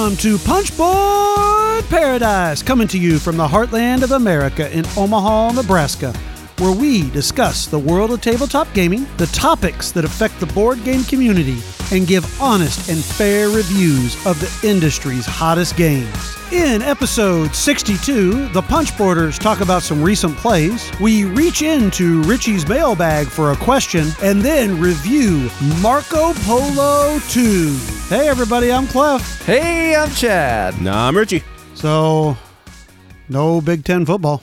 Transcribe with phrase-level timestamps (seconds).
[0.00, 6.14] Welcome to Punchboard Paradise, coming to you from the heartland of America in Omaha, Nebraska,
[6.60, 11.02] where we discuss the world of tabletop gaming, the topics that affect the board game
[11.04, 11.58] community,
[11.90, 16.36] and give honest and fair reviews of the industry's hottest games.
[16.52, 20.90] In episode 62, the Punchboarders talk about some recent plays.
[21.00, 25.48] We reach into Richie's mailbag for a question and then review
[25.80, 27.76] Marco Polo 2.
[28.08, 29.44] Hey, everybody, I'm Clef.
[29.46, 30.80] Hey, I'm Chad.
[30.82, 31.42] Nah, I'm Richie.
[31.74, 32.36] So,
[33.28, 34.42] no Big Ten football.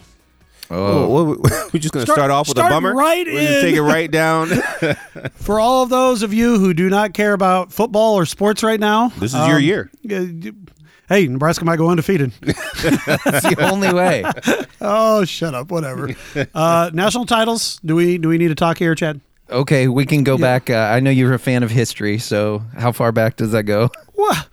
[0.69, 1.39] Oh, what-
[1.73, 2.93] we're just gonna Start- start, off with start a bummer.
[2.93, 3.61] right we're gonna in.
[3.61, 4.47] take it right down.
[5.35, 8.79] For all of those of you who do not care about football or sports right
[8.79, 9.91] now, this is your um, year.
[10.11, 10.51] uh,
[11.09, 12.33] Hey, Nebraska might go undefeated.
[12.41, 14.25] That's the only way.
[14.81, 15.71] oh, shut up.
[15.71, 16.09] Whatever.
[16.53, 17.79] Uh, national titles.
[17.85, 19.21] Do we do we need to talk here, Chad?
[19.49, 20.69] Okay, we can go back.
[20.69, 23.89] Uh, I know you're a fan of history, so how far back does that go?
[24.15, 24.43] Wha-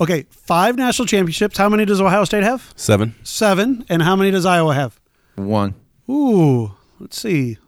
[0.00, 1.56] Okay, five national championships.
[1.56, 2.72] How many does Ohio State have?
[2.76, 3.14] Seven.
[3.24, 3.84] Seven.
[3.88, 4.98] And how many does Iowa have?
[5.36, 5.74] One.
[6.10, 7.58] Ooh, let's see.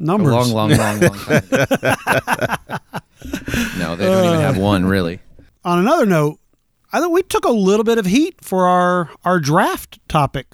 [0.00, 0.32] A Numbers.
[0.32, 1.42] long, long, long, long time.
[3.78, 5.20] no, they don't even have one, really.
[5.64, 6.38] On another note,
[6.92, 10.46] I think we took a little bit of heat for our our draft topic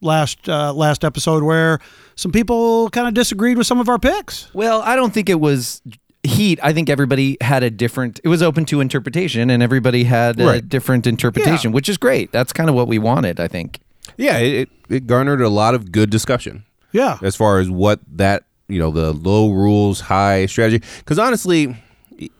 [0.00, 1.78] last uh, last episode, where
[2.14, 4.52] some people kind of disagreed with some of our picks.
[4.54, 5.82] Well, I don't think it was
[6.22, 6.58] heat.
[6.62, 8.20] I think everybody had a different.
[8.24, 10.68] It was open to interpretation, and everybody had a Right.
[10.68, 11.74] different interpretation, Yeah.
[11.74, 12.32] which is great.
[12.32, 13.80] That's kind of what we wanted, I think.
[14.22, 17.18] Yeah, it, it, garnered a lot of good discussion Yeah.
[17.22, 20.82] as far as what that you know the low rules, high strategy.
[20.98, 21.76] Because honestly,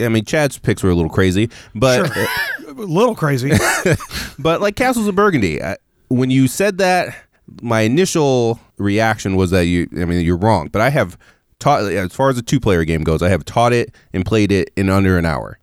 [0.00, 2.11] I mean, Chad's picks were a little crazy, but
[2.69, 3.52] A little crazy.
[4.39, 5.77] but like Castles of Burgundy, I,
[6.08, 7.14] when you said that,
[7.61, 10.69] my initial reaction was that you, I mean, you're wrong.
[10.72, 11.19] But I have
[11.58, 14.51] taught, as far as a two player game goes, I have taught it and played
[14.51, 15.58] it in under an hour.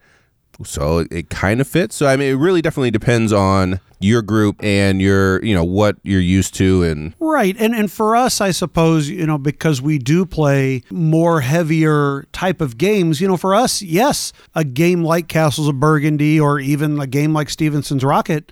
[0.63, 1.95] So it, kind of fits.
[1.95, 5.97] So I mean, it really definitely depends on your group and your, you know, what
[6.03, 7.55] you're used to and Right.
[7.59, 12.61] And and for us, I suppose, you know, because we do play more heavier type
[12.61, 16.99] of games, you know, for us, yes, a game like Castles of Burgundy or even
[16.99, 18.51] a game like Stephenson's Rocket.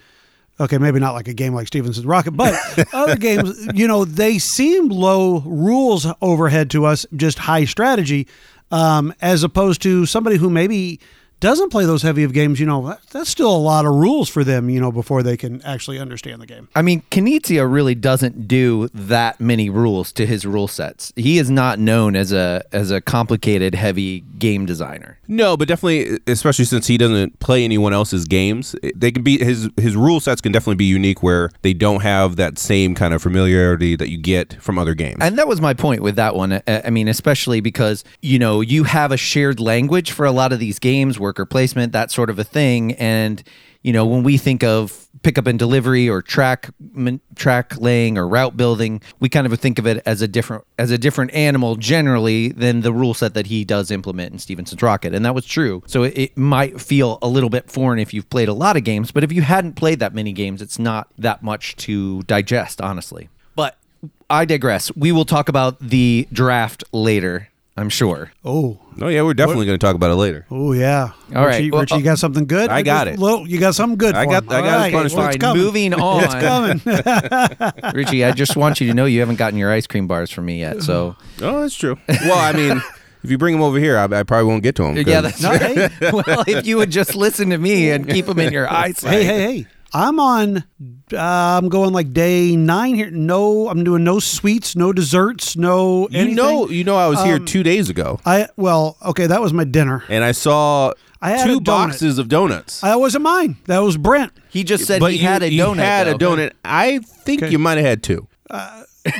[0.59, 2.56] Okay, maybe not like a game like Stephenson's Rocket, but
[2.94, 8.28] other games, you know, they seem low rules overhead to us, just high strategy,
[8.72, 11.00] um, as opposed to somebody who maybe
[11.40, 14.30] doesn't play those heavy of games, you know, that, that's still a lot of rules
[14.30, 16.68] for them, you know, before they can actually understand the game.
[16.75, 21.14] I mean, Knizia really doesn't do that many rules to his rule sets.
[21.16, 25.20] He is not known as a as a complicated, heavy game designer.
[25.28, 29.70] No, but definitely, especially since he doesn't play anyone else's games, they can be his
[29.78, 33.22] his rule sets can definitely be unique where they don't have that same kind of
[33.22, 35.18] familiarity that you get from other games.
[35.22, 36.53] And that was my point with that one.
[36.53, 40.53] I I mean, especially because, you know, you have a shared language for a lot
[40.53, 42.94] of these games, worker placement, that sort of a thing.
[42.94, 43.44] And,
[43.84, 46.70] you know, when we think of pickup and delivery or track
[47.36, 50.90] track laying or route building, we kind of think of it as a different as
[50.92, 55.14] a different animal generally than the rule set that he does implement in Stephenson's Rocket.
[55.14, 55.84] And that was true.
[55.86, 58.84] So it, it might feel a little bit foreign if you've played a lot of
[58.84, 62.80] games, but if you hadn't played that many games, it's not that much to digest,
[62.82, 63.30] honestly.
[63.56, 63.78] But
[64.30, 64.96] I digress.
[64.96, 67.50] We will talk about the draft later,
[67.80, 68.32] I'm sure.
[68.44, 70.48] Oh, oh yeah, we're definitely going to talk about it later.
[70.50, 71.12] Oh yeah.
[71.36, 71.58] All right.
[71.58, 72.70] Richie, Well, Richie, you got something good?
[72.72, 73.20] I got it.
[73.20, 74.16] Little, you got something good.
[74.16, 74.50] I for got- him.
[74.50, 74.94] I got right.
[74.94, 75.20] punishment.
[75.24, 75.62] Well, it's coming.
[75.64, 76.24] Moving on.
[76.24, 77.94] It's coming.
[77.94, 80.46] Richie, I just want you to know you haven't gotten your ice cream bars from
[80.46, 80.82] me yet.
[80.82, 81.98] So Oh, that's true.
[82.08, 82.82] Well, I mean,
[83.24, 84.96] if you bring him over here, I, I probably won't get to him.
[84.96, 85.92] 'cause- yeah, that's right.
[86.14, 89.12] well, if you would just listen to me and keep them in your eyesight.
[89.14, 89.68] hey, hey, hey!
[89.94, 90.58] I'm on.
[91.14, 93.09] Uh, I'm going like day nine here.
[93.09, 96.08] No, I'm doing no sweets, no desserts, no.
[96.12, 96.36] you anything.
[96.36, 99.53] know, you know, I was here Um, two days ago, I well, okay, that was
[99.53, 100.03] my dinner.
[100.09, 102.81] and I saw I had two boxes of donuts.
[102.81, 103.58] That wasn't mine.
[103.66, 104.34] That was Brent.
[104.50, 105.52] He just said but he you, had a donut.
[105.52, 105.76] you donut.
[105.78, 106.35] had a though.
[106.35, 106.52] donut.
[106.66, 107.52] I think Okay.
[107.52, 108.28] you might have had two.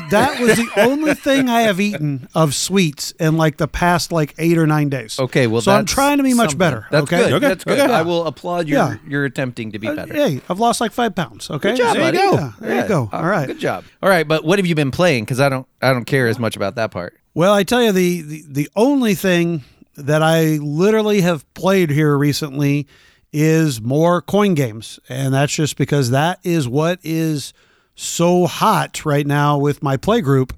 [0.10, 4.34] That was the only thing I have eaten of sweets in like the past like
[4.38, 5.20] eight or nine days.
[5.20, 6.58] Okay, well, so I'm trying to be much something.
[6.60, 6.88] better.
[6.92, 7.34] That's okay, good.
[7.34, 7.80] Okay, That's good.
[7.80, 7.94] okay.
[7.94, 8.96] I will applaud your Yeah.
[9.08, 10.14] your attempting to be Uh, better.
[10.14, 11.50] Hey, I've lost like five pounds.
[11.50, 12.18] Okay, Good job, there buddy.
[12.18, 12.36] you go.
[12.38, 12.82] Yeah, there Yeah.
[12.84, 13.10] you go.
[13.12, 13.48] Uh, All right.
[13.48, 13.84] Good job.
[14.02, 15.24] All right, but what have you been playing?
[15.26, 17.16] Because I don't I don't care as much about that part.
[17.34, 19.64] Well, I tell you, the, the the only thing
[19.96, 22.88] that I literally have played here recently
[23.34, 27.54] is more coin games, and that's just because that is what is
[27.98, 30.54] so hot right now with my play group.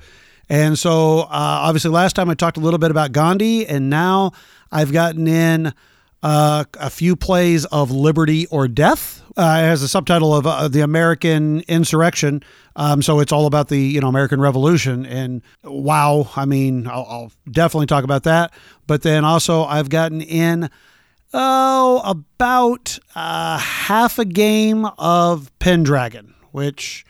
[0.48, 4.32] And so, uh, obviously, last time I talked a little bit about Gandhi, and now
[4.72, 5.74] I've gotten in
[6.22, 9.24] uh, a few plays of Liberty or Death.
[9.38, 12.44] Uh, it has a subtitle of uh, the American Insurrection.
[12.76, 15.06] Um, so it's all about the you know American Revolution.
[15.06, 18.52] And wow, I mean, I'll, I'll definitely talk about that.
[18.88, 20.70] But then also, I've gotten in
[21.32, 27.06] Oh, about uh, half a game of Pendragon, which,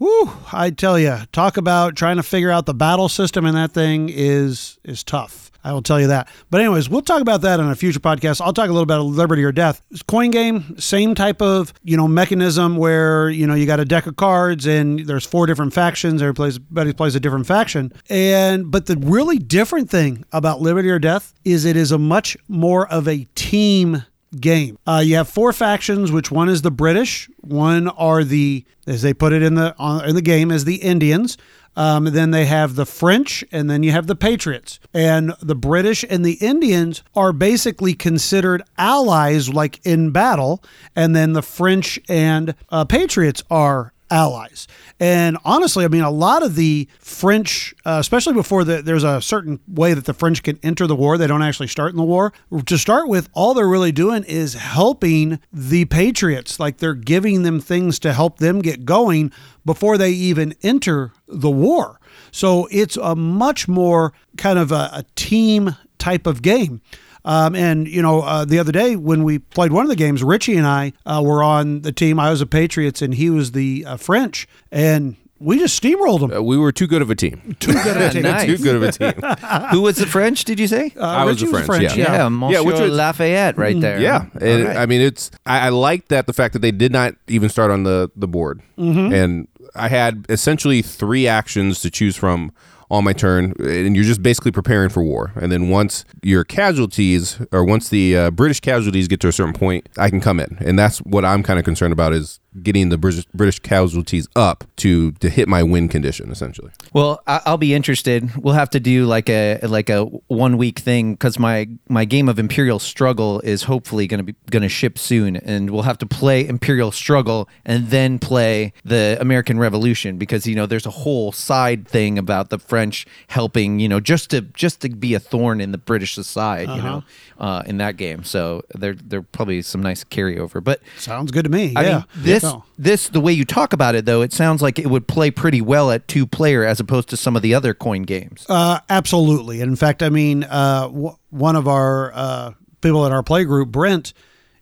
[0.00, 3.70] whoo, I tell you, talk about trying to figure out the battle system in that
[3.70, 5.52] thing is is tough.
[5.62, 6.26] I will tell you that.
[6.48, 8.40] But anyways, we'll talk about that in a future podcast.
[8.40, 9.82] I'll talk a little bit about Liberty or Death.
[10.08, 14.06] Coin game, same type of you know mechanism where you know you got a deck
[14.06, 16.22] of cards and there's four different factions.
[16.22, 17.92] Everybody plays a different faction.
[18.08, 22.38] And but the really different thing about Liberty or Death is it is a much
[22.48, 24.04] more of a team
[24.38, 24.78] game.
[24.86, 29.14] Uh, you have four factions, which one is the British, one are the, as they
[29.14, 31.36] put it in the on, in the game, as the Indians.
[31.76, 34.80] Um, then they have the French, and then you have the Patriots.
[34.92, 40.62] And the British and the Indians are basically considered allies, like in battle.
[40.96, 44.66] And then the French and uh, Patriots are allies.
[44.98, 49.22] And honestly, I mean, a lot of the French, uh, especially before the, there's a
[49.22, 52.02] certain way that the French can enter the war, they don't actually start in the
[52.02, 52.32] war.
[52.66, 56.60] To start with, all they're really doing is helping the Patriots.
[56.60, 59.32] Like they're giving them things to help them get going
[59.64, 62.00] before they even enter the war.
[62.30, 66.80] So it's a much more kind of a, a team type of game.
[67.24, 70.22] Um, and you know, uh, the other day when we played one of the games,
[70.24, 72.18] Richie and I uh, were on the team.
[72.18, 76.32] I was a Patriots, and he was the uh, French, and we just steamrolled them.
[76.32, 77.56] Uh, we were too good of a team.
[77.60, 78.22] Too good of a team.
[78.22, 78.44] Nice.
[78.46, 79.12] too good of a team.
[79.70, 80.44] Who was the French?
[80.44, 80.92] Did you say?
[80.96, 82.12] Uh, I was the French, yeah.
[82.12, 83.98] yeah, Monsieur which was- Lafayette, right there.
[84.00, 84.76] Yeah, and All right.
[84.76, 85.30] I mean it's.
[85.46, 88.28] I, I like that the fact that they did not even start on the the
[88.28, 92.52] board, and I had essentially three actions to choose from
[92.90, 95.32] on my turn, and you're just basically preparing for war.
[95.36, 99.54] And then once your casualties, or once the uh, British casualties get to a certain
[99.54, 102.88] point, I can come in, and that's what I'm kind of concerned about is getting
[102.88, 106.70] the British British casualties up to to hit my win condition essentially.
[106.92, 108.36] Well, I- I'll be interested.
[108.36, 112.28] We'll have to do like a like a one week thing because my my game
[112.28, 115.98] of Imperial Struggle is hopefully going to be going to ship soon, and we'll have
[115.98, 120.90] to play Imperial Struggle and then play the American Revolution because you know there's a
[120.90, 125.20] whole side thing about the French helping you know just to just to be a
[125.20, 127.04] thorn in the British side, you know,
[127.38, 128.24] uh, in that game.
[128.24, 130.80] So there there probably some nice carryover, but.
[130.98, 131.74] Sounds good to me.
[131.76, 131.94] I yeah.
[131.94, 132.64] mean, this No.
[132.78, 135.60] this the way you talk about it though, it sounds like it would play pretty
[135.60, 138.46] well at two player as opposed to some of the other coin games.
[138.48, 139.60] Uh, absolutely.
[139.60, 143.70] In fact, I mean, uh, w- one of our uh, people in our play group,
[143.70, 144.12] Brent,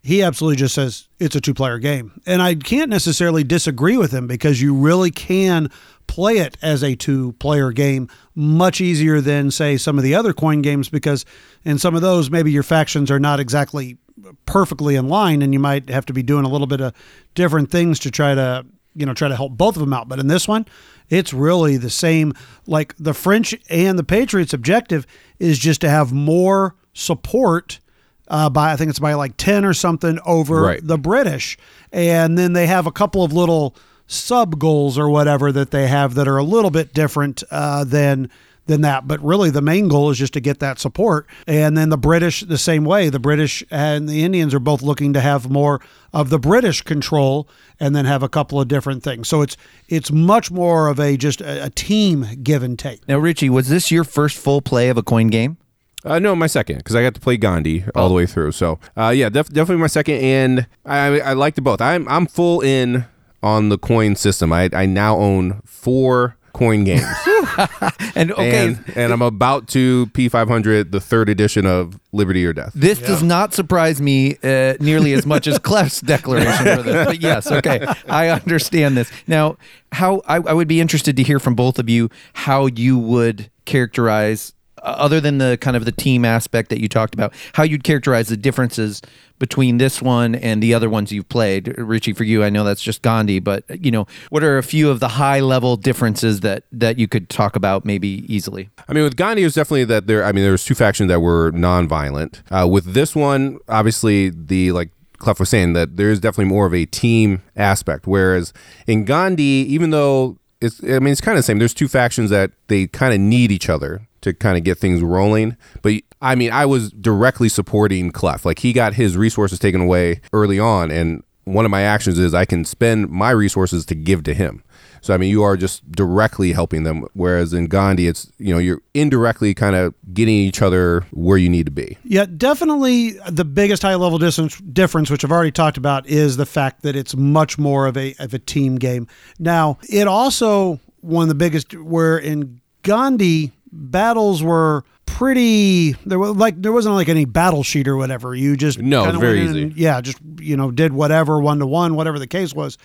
[0.03, 2.21] he absolutely just says it's a two player game.
[2.27, 5.71] And I can't necessarily disagree with him because you really can
[6.07, 10.33] play it as a two player game much easier than, say, some of the other
[10.33, 11.27] coin games because
[11.65, 13.99] in some of those, maybe your factions are not exactly
[14.47, 16.93] perfectly in line and you might have to be doing a little bit of
[17.35, 20.09] different things to try to you know try to help both of them out.
[20.09, 20.67] But in this one
[21.11, 22.35] it's really the same.
[22.67, 25.07] Like the french and the patriots objective
[25.39, 27.81] is just to have more support
[28.29, 30.87] uh, by i think it's by like 10 or something over Right.
[30.87, 31.57] the british.
[31.93, 33.75] And then they have a couple of little
[34.07, 38.31] sub goals or whatever that they have that are a little bit different uh, than
[38.69, 39.09] than that.
[39.09, 41.27] But really, the main goal is just to get that support.
[41.47, 43.09] And then the British, the same way.
[43.09, 45.81] The British and the Indians are both looking to have more
[46.13, 47.49] of the British control,
[47.81, 49.29] and then have a couple of different things.
[49.29, 49.57] So it's
[49.89, 53.07] it's much more of a just a, a team give and take.
[53.09, 55.59] Now, Richie, was this your first full play of a coin game?
[56.05, 58.53] Uh, no, my second because I got to play Gandhi all the way through.
[58.53, 61.81] So uh, yeah, def- definitely my second, and I I liked it both.
[61.81, 63.05] I'm I'm full in
[63.43, 64.53] on the coin system.
[64.53, 67.05] I I now own four coin games,
[68.17, 72.73] And okay, and and I'm about to P500, the third edition of Liberty or Death.
[72.75, 77.07] this does not surprise me uh, nearly as much as Clef's declaration for this.
[77.07, 79.11] But yes, okay, I understand this.
[79.27, 79.57] Now,
[79.93, 83.51] how I, I would be interested to hear from both of you how you would
[83.65, 87.85] characterize, other than the kind of the team aspect that you talked about, how you'd
[87.85, 89.03] characterize the differences
[89.39, 91.75] between this one and the other ones you've played.
[91.79, 94.91] Richie, for you, I know that's just Gandhi, but you know, what are a few
[94.91, 98.71] of the high level differences that that you could talk about maybe easily?
[98.89, 100.25] I mean, with Gandhi, it was definitely that there.
[100.25, 102.43] I mean, there was two factions that were non-violent.
[102.51, 106.67] Uh, with this one, obviously, the like Clef was saying that there is definitely more
[106.67, 108.07] of a team aspect.
[108.07, 108.53] Whereas
[108.87, 111.59] in Gandhi, even though it's, I mean, it's kind of the same.
[111.59, 115.03] There's two factions that they kind of need each other to kind of get things
[115.03, 115.57] rolling.
[115.83, 118.45] But I mean, I was directly supporting Clef.
[118.45, 122.35] Like he got his resources taken away early on, and one of my actions is
[122.35, 124.63] I can spend my resources to give to him.
[125.01, 128.59] So I mean, you are just directly helping them, whereas in Gandhi, it's you know
[128.59, 131.97] you're indirectly kind of getting each other where you need to be.
[132.05, 136.47] Yeah, definitely the biggest high level distance difference, which I've already talked about, is the
[136.47, 139.07] fact that it's much more of a of a team game.
[139.39, 146.37] Now, it also one of the biggest where in Gandhi battles were pretty there was
[146.37, 148.35] like there wasn't like any battle sheet or whatever.
[148.35, 149.63] You just No, very easy.
[149.65, 152.79] and, yeah, just you know did whatever one to one, whatever the case was.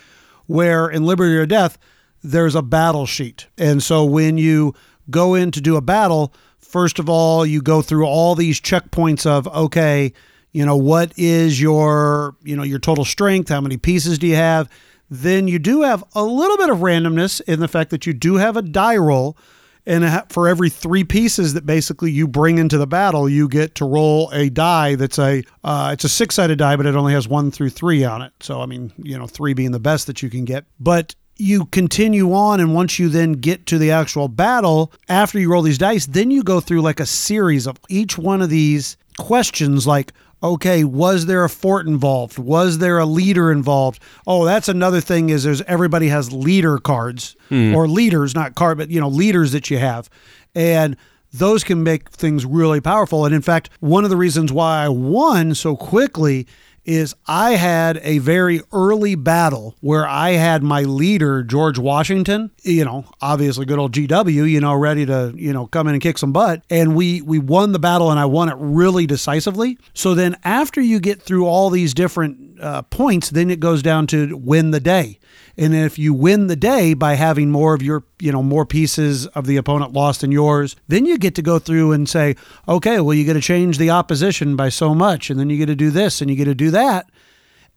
[0.46, 1.78] Where in Liberty or Death,
[2.24, 4.74] there's a battle sheet, and so when you
[5.10, 9.26] go in to do a battle, first of all you go through all these checkpoints
[9.26, 10.14] of okay,
[10.52, 14.36] you know what is your you know your total strength, how many pieces do you
[14.36, 14.70] have.
[15.10, 18.36] Then you do have a little bit of randomness in the fact that you do
[18.36, 19.38] have a die roll
[19.86, 23.86] and for every three pieces that basically you bring into the battle, you get to
[23.86, 27.28] roll a die that's a uh, it's a six sided die, but it only has
[27.28, 28.32] one through three on it.
[28.40, 30.66] So I mean, you know, three being the best that you can get.
[30.80, 35.52] But you continue on, and once you then get to the actual battle, after you
[35.52, 38.98] roll these dice, then you go through like a series of each one of these
[39.18, 40.14] questions, like
[40.44, 42.38] okay was there a fort involved?
[42.38, 44.02] Was there a leader involved?
[44.28, 47.74] Oh that's another thing is there's everybody has leader cards hmm.
[47.74, 50.10] or leaders not card but you know leaders that you have.
[50.54, 50.98] And
[51.32, 53.26] those can make things really powerful.
[53.26, 56.46] And in fact one of the reasons why i won so quickly
[56.86, 62.86] is I had a very early battle where I had my leader George Washington, you
[62.86, 66.18] know, obviously good old GW, you know, ready to, you know, come in and kick
[66.18, 69.78] some butt, and we we won the battle and I won it really decisively.
[69.94, 74.08] So then after you get through all these different uh, points, then it goes down
[74.08, 75.20] to win the day.
[75.56, 79.28] And if you win the day by having more of your, you know, more pieces
[79.28, 82.36] of the opponent lost than yours, then you get to go through and say,
[82.68, 85.68] okay, well, you got to change the opposition by so much, and then you get
[85.68, 87.10] to do this and you get to do that.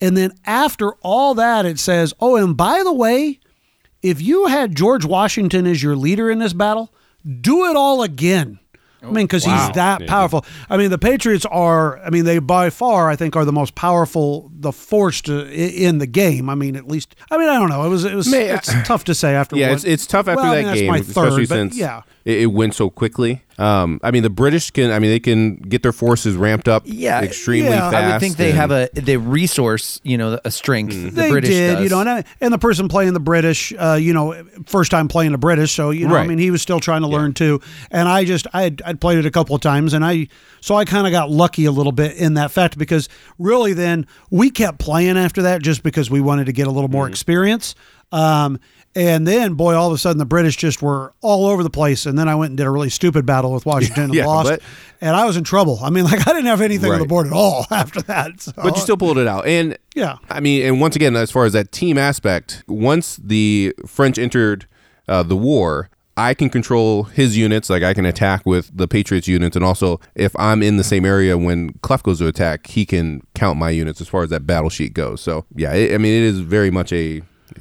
[0.01, 3.41] And then after all that, it says, oh, and by the way,
[4.03, 6.93] if you had George Washington as your leader in this battle,
[7.41, 8.59] do it all again.
[9.03, 9.67] I mean, because wow.
[9.67, 10.07] he's that Yeah.
[10.09, 10.45] powerful.
[10.69, 11.99] I mean, the Patriots are.
[12.01, 15.99] I mean, they by far, I think, are the most powerful, the force to, in
[15.99, 16.49] the game.
[16.51, 17.15] I mean, at least.
[17.31, 17.85] I mean, I don't know.
[17.85, 18.05] It was.
[18.05, 18.29] It was.
[18.31, 19.57] May- it's tough to say after.
[19.57, 21.49] Yeah, one- it's, it's tough after Well, I that mean, that's game, my especially third,
[21.49, 22.03] but since yeah.
[22.27, 23.43] It, it went so quickly.
[23.59, 24.91] Um, I mean, the British can.
[24.91, 26.83] I mean, they can get their forces ramped up.
[26.85, 27.89] Yeah, extremely yeah.
[27.89, 28.05] I fast.
[28.05, 30.93] I would think they and- have a the resource, you know, a strength.
[30.93, 31.85] The they British did, does.
[31.85, 35.09] you know, and, I- and the person playing the British, uh, you know, first time
[35.09, 37.63] playing the British, so you know, I mean, he was still trying to learn too.
[37.91, 40.29] And I just, I had, I'd played it a couple of times, and I,
[40.61, 44.07] so I kind of got lucky a little bit in that fact because really, then
[44.31, 47.75] we kept playing after that just because we wanted to get a little more experience.
[48.13, 48.61] Um,
[48.97, 52.07] and then, boy, all of a sudden the British just were all over the place.
[52.07, 54.49] And then I went and did a really stupid battle with Washington and Yeah, lost.
[54.49, 54.63] but-
[55.03, 55.79] and I was in trouble.
[55.83, 58.41] I mean, like I didn't have anything on the board at all after that.
[58.41, 59.47] So, but you still pulled it out.
[59.47, 60.17] And Yeah.
[60.31, 64.67] I mean, and once again, as far as that team aspect, once the French entered
[65.07, 67.69] uh, the war, I can control his units.
[67.69, 71.05] Like I can attack with the Patriots units, and also if I'm in the same
[71.05, 74.47] area when Clef goes to attack, he can count my units as far as that
[74.47, 75.21] battle sheet goes.
[75.21, 77.21] So yeah, it, I mean, it is very much a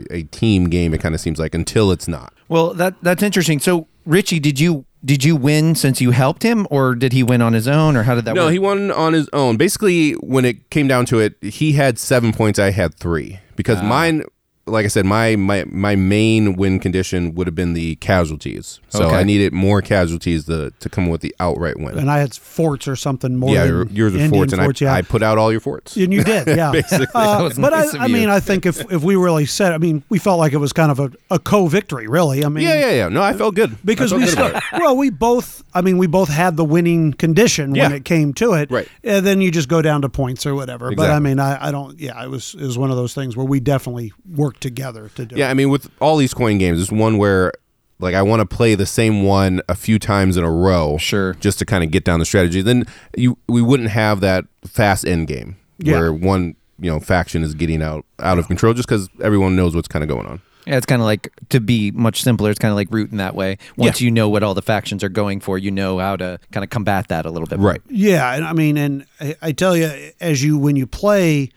[0.09, 0.93] a team game.
[0.93, 2.33] It kind of seems like until it's not.
[2.47, 3.59] Well, that that's interesting.
[3.59, 7.41] So, Richie, did you did you win since you helped him, or did he win
[7.41, 8.53] on his own, or how did that No, work?
[8.53, 9.57] he won on his own.
[9.57, 12.57] Basically, when it came down to it, he had seven points.
[12.57, 13.83] I had three because ah.
[13.83, 14.23] mine,
[14.67, 18.79] like I said, my my my main win condition would have been the casualties.
[18.89, 19.15] So Okay.
[19.17, 21.97] I needed more casualties to to come with the outright win.
[21.99, 23.51] and I had forts or something more.
[23.53, 24.93] yeah, than yours are forts, and forts, I, yeah.
[24.95, 25.95] I put out all your forts.
[25.95, 26.71] and you did, yeah.
[26.71, 27.05] Basically.
[27.13, 28.29] Uh, That was but nice I, of I mean.
[28.29, 30.89] I think if if we really said, I mean, we felt like it was kind
[30.91, 32.43] of a, a co-victory, really.
[32.43, 33.09] I mean, Yeah, yeah, yeah.
[33.09, 36.07] No, I felt good because I we good still, well, we both, I mean, we
[36.07, 38.87] both had the winning condition when it came to it, Right.
[39.03, 40.91] And then you just go down to points or whatever.
[40.95, 43.37] But I mean, I, I don't, yeah, it was it was one of those things
[43.37, 45.35] where we definitely worked together to do.
[45.35, 45.51] Yeah, it.
[45.51, 47.51] I mean, with all these coin games, it's one where
[47.99, 51.33] like I want to play the same one a few times in a row, Sure.
[51.35, 52.61] just to kind of get down the strategy.
[52.61, 52.85] Then
[53.17, 55.99] you we wouldn't have that fast end game Yeah.
[55.99, 59.75] where one you know faction is getting out out of control just because everyone knows
[59.75, 60.41] what's kind of going on.
[60.67, 62.49] Yeah, it's kind of like to be much simpler.
[62.49, 63.59] It's kind of like root in that way.
[63.77, 66.63] Once you know what all the factions are going for, you know how to kind
[66.63, 67.59] of combat that a little bit.
[67.59, 67.69] more.
[67.69, 67.81] Right.
[67.87, 71.51] Yeah, and I mean, and I, I tell you, as you when you play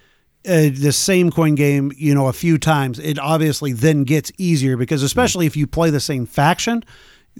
[0.49, 4.77] uh, the same coin game, you know, a few times, it obviously then gets easier
[4.77, 6.83] because especially if you play the same faction,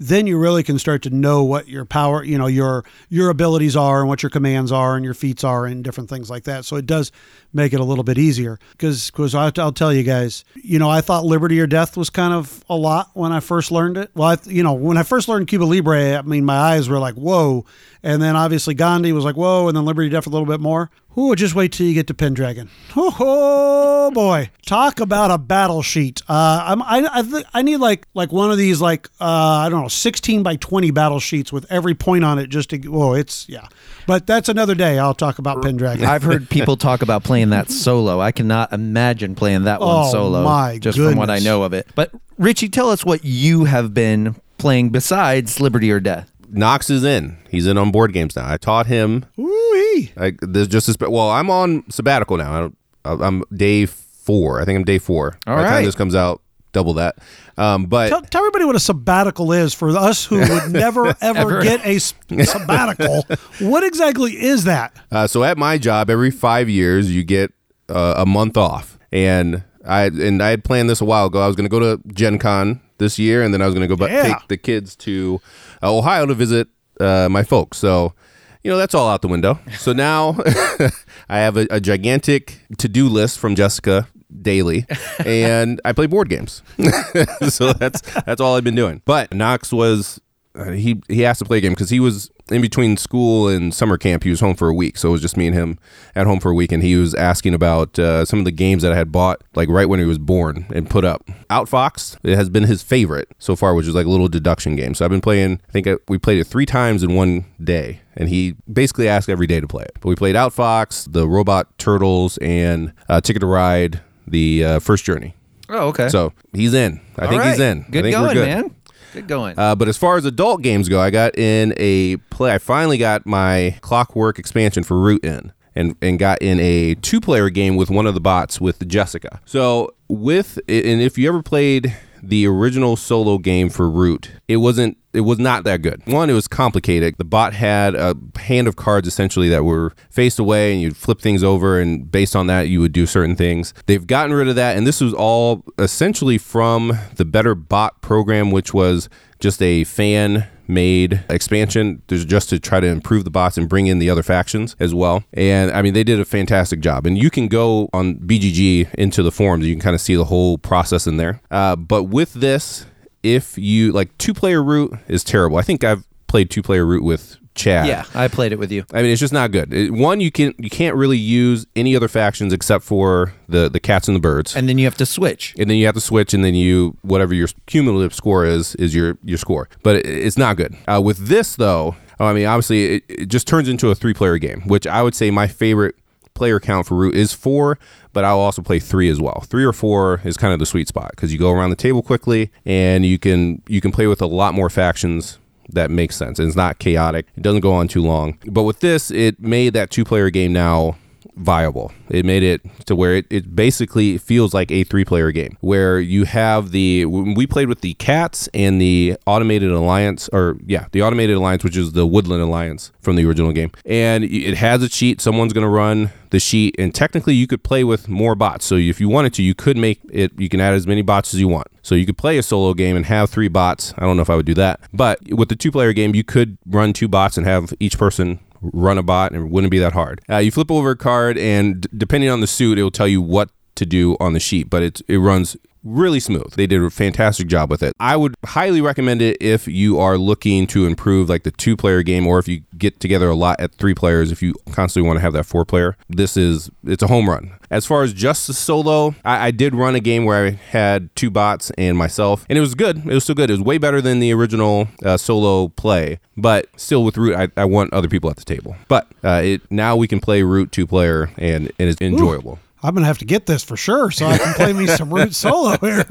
[0.01, 3.75] then you really can start to know what your power, you know, your your abilities
[3.75, 6.63] are and what your commands are and your feats are and different things like that.
[6.63, 7.11] So it does
[7.51, 11.01] make it a little bit easier because because I'll, tell you guys, you know, I
[11.01, 14.09] thought Liberty or Death was kind of a lot when I first learned it.
[14.15, 16.99] Well, I, you know, when I first learned Cuba Libre, I mean, my eyes were
[16.99, 17.65] like, whoa.
[18.01, 19.67] And then obviously Gandhi was like, whoa.
[19.67, 20.89] And then Liberty or Death a little bit more.
[21.17, 22.69] Ooh, just wait till you get to Pendragon.
[22.95, 26.21] Oh, oh boy, talk about a battle sheet.
[26.29, 29.69] Uh, I'm, I I, th- I need like like one of these like uh, I
[29.69, 32.77] don't know, 16 by 20 battle sheets with every point on it just to.
[32.77, 33.67] Whoa, it's yeah.
[34.07, 34.97] But that's another day.
[34.97, 36.05] I'll talk about Pendragon.
[36.05, 38.21] I've heard people talk about playing that solo.
[38.21, 40.43] I cannot imagine playing that one Oh, solo.
[40.43, 41.87] my just from what I know of it.
[41.95, 46.31] But Richie, tell us what you have been playing besides Liberty or Death.
[46.51, 47.37] Knox is in.
[47.49, 48.49] He's in on board games now.
[48.49, 49.25] I taught him.
[49.39, 50.11] Ooh-wee.
[50.17, 52.71] I, there's just a well, I'm on sabbatical now.
[53.05, 54.61] I I'm day four.
[54.61, 55.37] I think I'm day four.
[55.47, 56.41] All By the time this comes out,
[56.71, 57.17] double that.
[57.57, 61.61] Um, but Tell, tell everybody what a sabbatical is for us who would never ever
[61.61, 63.25] get a sabbatical.
[63.59, 64.95] what exactly is that?
[65.11, 67.51] Uh, so at my job, every five years you get
[67.89, 71.41] uh, a month off, and I and I had planned this a while ago.
[71.41, 73.87] I was going to go to Gen Con this year, and then I was going
[73.87, 74.33] to go back Yeah.
[74.37, 75.41] take the kids to
[75.81, 76.67] uh, Ohio to visit
[76.99, 77.77] uh, my folks.
[77.77, 78.13] So.
[78.61, 79.57] You know that's all out the window.
[79.77, 80.35] So now
[81.29, 84.09] I have a, a gigantic to-do list from Jessica
[84.41, 84.85] daily,
[85.25, 86.61] and I play board games.
[87.47, 89.01] so that's that's all I've been doing.
[89.05, 90.19] But Knox was
[90.59, 93.73] uh, he he asked to play a game because he was in between school and
[93.73, 94.23] summer camp.
[94.23, 95.79] He was home for a week, so it was just me and him
[96.15, 96.71] at home for a week.
[96.71, 99.69] And he was asking about uh, some of the games that I had bought, like
[99.69, 101.25] right when he was born and put up.
[101.49, 104.93] Outfoxed has been his favorite so far, which is like a little deduction game.
[104.93, 105.61] So I've been playing.
[105.69, 109.29] I think I, we played it three times in one day, and he basically asked
[109.29, 109.93] every day to play it.
[110.01, 115.05] But we played Outfox, the Robot Turtles, and uh, Ticket to Ride, the uh, First
[115.05, 115.35] Journey.
[115.71, 116.09] Oh, okay.
[116.09, 116.99] So he's in.
[117.17, 117.67] I All think he's right.
[117.67, 117.85] in.
[117.87, 118.47] I Good think we're going, good.
[118.47, 118.75] man.
[119.13, 119.57] Good going.
[119.57, 122.53] Uh, but as far as adult games go, I got in a play.
[122.53, 127.19] I finally got my Clockwork expansion for Root in, and and got in a two
[127.19, 129.41] player game with one of the bots with Jessica.
[129.45, 134.97] So with and if you ever played the original solo game for Root, it wasn't.
[135.11, 136.03] It was not that good.
[136.05, 137.15] One, it was complicated.
[137.17, 141.19] The bot had a hand of cards essentially that were faced away, and you'd flip
[141.19, 143.73] things over, and based on that, you would do certain things.
[143.87, 148.51] They've gotten rid of that, and this was all essentially from the Better Bot program,
[148.51, 149.09] which was
[149.39, 153.99] just a fan made expansion just to try to improve the bots and bring in
[153.99, 155.23] the other factions as well.
[155.33, 157.05] And i mean they did a fantastic job.
[157.05, 159.65] And you can go on bgg into the forums.
[159.65, 161.41] You can kind of see the whole process in there.
[161.49, 162.85] Uh, but with this
[163.23, 165.57] if you like two player Root is terrible.
[165.57, 168.85] I think i've played two player Root with chad yeah, I played it with you.
[168.93, 169.73] I mean, it's just not good.
[169.73, 173.79] It- one, you can you can't really use any other factions except for the the
[173.79, 175.55] cats and the birds And then you have to switch.
[175.59, 178.93] and then you have to switch, and then you whatever your cumulative score is is
[178.95, 179.67] your your score.
[179.83, 180.75] But it, it's not good.
[180.87, 184.37] Uh, with this though, I mean, obviously, it, it just turns into a three player
[184.37, 185.95] game, which I would say my favorite
[186.35, 187.77] player count for Root is four,
[188.13, 189.41] but I'll also play three as well.
[189.47, 192.01] Three or four is kind of the sweet spot because you go around the table
[192.01, 195.38] quickly, and you can you can play with a lot more factions
[195.73, 196.39] that makes sense.
[196.39, 197.27] And it's not chaotic.
[197.35, 198.37] It doesn't go on too long.
[198.45, 200.97] But with this, it made that two player game now
[201.35, 201.91] viable.
[202.09, 205.99] It made it to where it, it basically feels like a three player game where
[205.99, 211.01] you have the we played with the cats and the automated alliance or yeah the
[211.01, 213.71] automated alliance which is the woodland alliance from the original game.
[213.85, 215.21] And it has a cheat.
[215.21, 218.65] Someone's going to run the sheet and technically you could play with more bots.
[218.65, 221.33] So if you wanted to you could make it you can add as many bots
[221.33, 221.67] as you want.
[221.81, 223.93] So you could play a solo game and have three bots.
[223.97, 224.79] I don't know if i would do that.
[224.93, 228.39] But with the two player game you could run two bots and have each person
[228.61, 230.21] run a bot and it wouldn't be that hard.
[230.29, 233.07] Uh, you flip over a card and d- depending on the suit, it will tell
[233.07, 236.53] you what to do on the sheet, but it's, it runs really smooth.
[236.53, 237.93] They did a fantastic job with it.
[237.99, 242.03] I would highly recommend it if you are looking to improve like the two player
[242.03, 245.17] game or if you get together a lot at three players if you constantly want
[245.17, 245.97] to have that four player.
[246.09, 247.53] This is it's a home run.
[247.71, 251.15] As far as just the solo, I, I did run a game where I had
[251.15, 252.97] two bots and myself, and it was good.
[252.97, 253.51] It was still good.
[253.51, 257.49] It was way better than the original uh, solo play, but still with Root, I,
[257.55, 258.75] I want other people at the table.
[258.87, 262.57] But uh, it now we can play Root two player, and it is enjoyable.
[262.81, 265.35] I'm gonna have to get this for sure, so I can play me some root
[265.35, 266.05] solo here.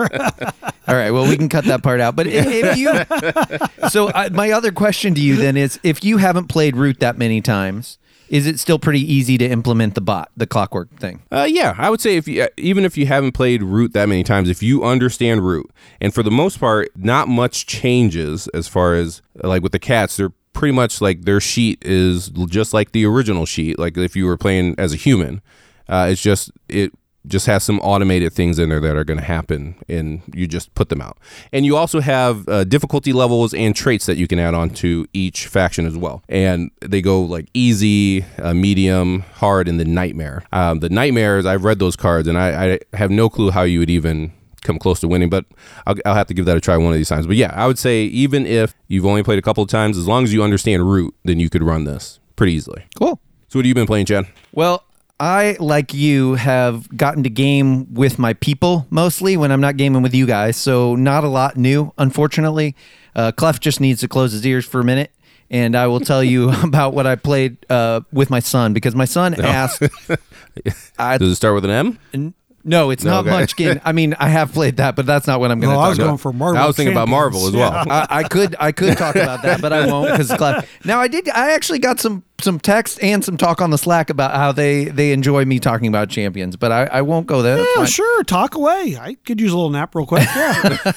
[0.89, 1.11] All right.
[1.11, 2.17] Well, we can cut that part out.
[2.17, 6.17] But if, if you, so I, my other question to you then is, if you
[6.17, 10.31] haven't played Root that many times, is it still pretty easy to implement the bot,
[10.37, 11.23] the clockwork thing?
[11.31, 14.23] Uh, yeah, I would say if you even if you haven't played Root that many
[14.23, 18.95] times, if you understand Root, and for the most part, not much changes as far
[18.95, 23.07] as like with the cats, they're pretty much like their sheet is just like the
[23.07, 23.79] original sheet.
[23.79, 25.41] Like if you were playing as a human,
[25.89, 26.93] uh, it's just it
[27.29, 30.75] just has some automated things in there that are going to happen and you just
[30.75, 31.19] put them out.
[31.53, 35.07] And you also have uh, difficulty levels and traits that you can add on to
[35.13, 36.23] each faction as well.
[36.29, 40.45] And they go like easy uh, medium hard and the nightmare.
[40.53, 43.79] Um, the nightmares i've read those cards and I, I have no clue how you
[43.81, 45.45] would even come close to winning but
[45.87, 47.27] I'll, I'll have to give that a try one of these times.
[47.27, 50.09] But yeah i would say even if you've only played a couple of times as
[50.09, 52.87] long as you understand root then you could run this pretty easily.
[52.97, 53.21] Cool.
[53.49, 54.27] so what have you been playing chad?
[54.53, 54.85] Well,
[55.21, 60.03] I, like you, have gotten to game with my people mostly when I'm not gaming
[60.03, 60.57] with you guys.
[60.57, 62.77] So, not a lot new, unfortunately.
[63.17, 65.11] Uh, Clef just needs to close his ears for a minute.
[65.51, 69.07] And I will tell you about what I played uh, with my son because my
[69.07, 69.83] son asked.
[70.99, 73.31] I, does it start with an m No, it's not Okay.
[73.31, 73.81] Munchkin.
[73.85, 75.77] I mean, I have played that, but that's not what I'm going to.
[75.77, 76.07] No, to I talk was about.
[76.07, 76.63] going for Marvel.
[76.63, 77.73] I was thinking about Marvel as well.
[77.73, 78.07] Yeah.
[78.11, 80.69] I, I could I could talk about that, but I won't because Clef.
[80.85, 84.11] now I did I actually got some some text and some talk on the Slack
[84.11, 87.65] about how they they enjoy me talking about champions, but I, I won't go there.
[87.77, 88.23] Yeah, sure.
[88.25, 88.97] Talk away.
[89.01, 90.27] I could use a little nap real quick.
[90.39, 90.93] Yeah.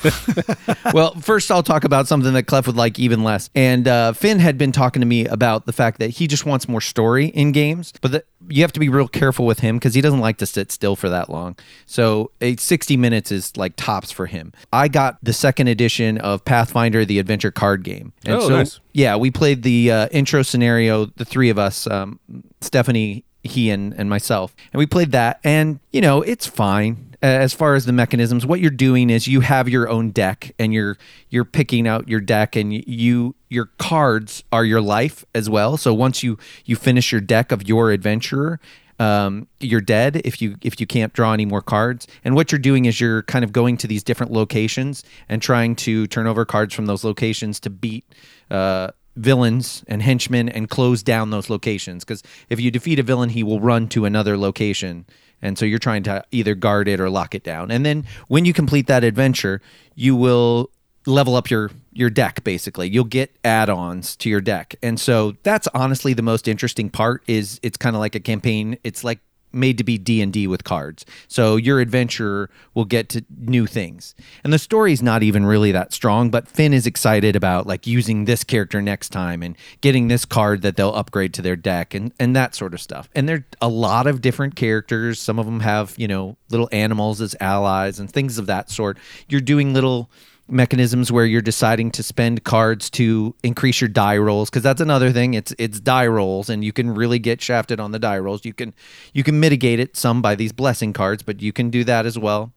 [0.93, 3.49] well, first I'll talk about something that Clef would like even less.
[3.55, 6.67] And uh, Finn had been talking to me about the fact that he just wants
[6.67, 9.93] more story in games, but that you have to be real careful with him because
[9.93, 11.55] he doesn't like to sit still for that long.
[11.85, 14.51] So a 60 minutes is like tops for him.
[14.73, 18.13] I got the second edition of Pathfinder, the adventure card game.
[18.25, 18.79] And Oh, so, nice.
[18.93, 22.19] Yeah, we played the uh, intro scenario, the three of us, um,
[22.61, 24.55] Stephanie, he, and, and myself.
[24.71, 25.39] And we played that.
[25.43, 28.45] And, you know, it's fine as far as the mechanisms.
[28.45, 30.97] What you're doing is you have your own deck and you're
[31.29, 35.77] you're picking out your deck and you your cards are your life as well.
[35.77, 38.59] So once you you finish your deck of your adventurer,
[39.01, 42.07] um, you're dead if you if you can't draw any more cards.
[42.23, 45.75] And what you're doing is you're kind of going to these different locations and trying
[45.77, 48.05] to turn over cards from those locations to beat
[48.51, 52.03] uh, villains and henchmen and close down those locations.
[52.03, 55.07] Because if you defeat a villain, he will run to another location.
[55.41, 57.71] And so you're trying to either guard it or lock it down.
[57.71, 59.63] And then when you complete that adventure,
[59.95, 60.69] you will
[61.07, 65.67] level up your your deck basically you'll get add-ons to your deck and so that's
[65.73, 69.19] honestly the most interesting part is it's kind of like a campaign it's like
[69.53, 71.05] made to be D&D with cards.
[71.27, 74.15] So your adventurer will get to new things.
[74.43, 78.25] And the story's not even really that strong, but Finn is excited about like using
[78.25, 82.13] this character next time and getting this card that they'll upgrade to their deck and
[82.19, 83.09] and that sort of stuff.
[83.15, 85.19] And there're a lot of different characters.
[85.19, 88.97] Some of them have, you know, little animals as allies and things of that sort.
[89.27, 90.09] You're doing little
[90.47, 95.11] mechanisms where you're deciding to spend cards to increase your die rolls because that's another
[95.11, 98.43] thing it's it's die rolls and you can really get shafted on the die rolls
[98.43, 98.73] you can
[99.13, 102.19] you can mitigate it some by these blessing cards but you can do that as
[102.19, 102.51] well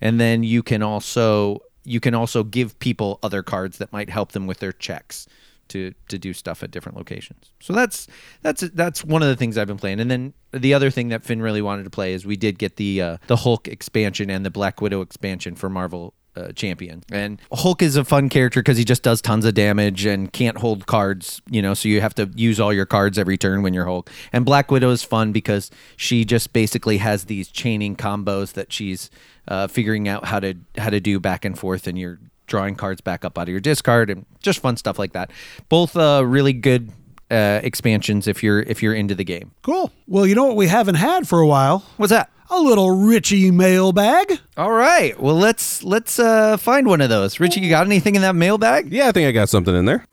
[0.00, 4.32] and then you can also you can also give people other cards that might help
[4.32, 5.26] them with their checks
[5.70, 7.52] to to do stuff at different locations.
[7.60, 8.06] So that's
[8.42, 10.00] that's that's one of the things I've been playing.
[10.00, 12.76] And then the other thing that Finn really wanted to play is we did get
[12.76, 17.02] the uh, the Hulk expansion and the Black Widow expansion for Marvel uh, Champion.
[17.10, 20.58] And Hulk is a fun character because he just does tons of damage and can't
[20.58, 23.74] hold cards, you know, so you have to use all your cards every turn when
[23.74, 24.10] you're Hulk.
[24.32, 29.10] And Black Widow is fun because she just basically has these chaining combos that she's
[29.48, 33.00] uh, figuring out how to how to do back and forth, and you're drawing cards
[33.00, 35.30] back up out of your discard and just fun stuff like that.
[35.68, 36.92] Both uh, really good
[37.30, 39.52] uh, expansions if you're if you're into the game.
[39.62, 39.92] Cool.
[40.06, 41.84] Well, you know what we haven't had for a while?
[41.96, 42.30] What's that?
[42.52, 44.40] A little Richie mailbag.
[44.56, 45.18] All right.
[45.20, 47.38] Well, let's let's uh, find one of those.
[47.38, 48.92] Richie, you got anything in that mailbag?
[48.92, 50.04] Yeah, I think I got something in there.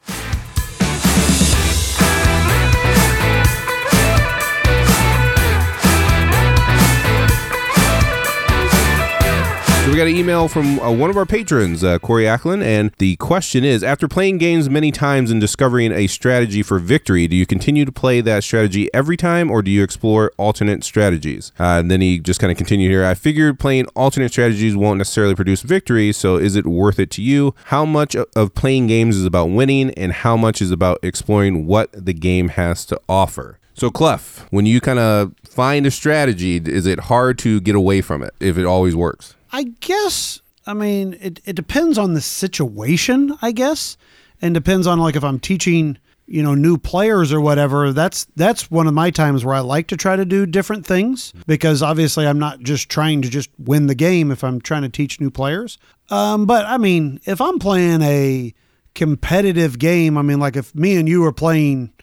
[9.98, 13.16] We got an email from uh, one of our patrons, uh, Corey Acklin, and the
[13.16, 17.48] question is: After playing games many times and discovering a strategy for victory, do you
[17.48, 21.52] continue to play that strategy every time, or do you explore alternate strategies?
[21.60, 23.04] Uh, and then he just kind of continued here.
[23.04, 27.24] I figured playing alternate strategies won't necessarily produce victory, so is it worth it to
[27.24, 27.56] you?
[27.66, 31.90] How much of playing games is about winning, and how much is about exploring what
[31.92, 33.58] the game has to offer?
[33.74, 38.02] So, Clef, when you kind of find a strategy, is it hard to get away
[38.02, 39.34] from it if it always works?
[39.58, 43.98] I guess, I mean, it, it depends on the situation, I guess,
[44.40, 47.92] and depends on like if I'm teaching, you know, new players or whatever.
[47.92, 51.34] That's that's one of my times where I like to try to do different things
[51.48, 54.90] because obviously I'm not just trying to just win the game if I'm trying to
[54.90, 55.80] teach new players.
[56.12, 58.54] Um, but I mean, if I'm playing a
[58.94, 61.94] competitive game, I mean, like if me and you are playing.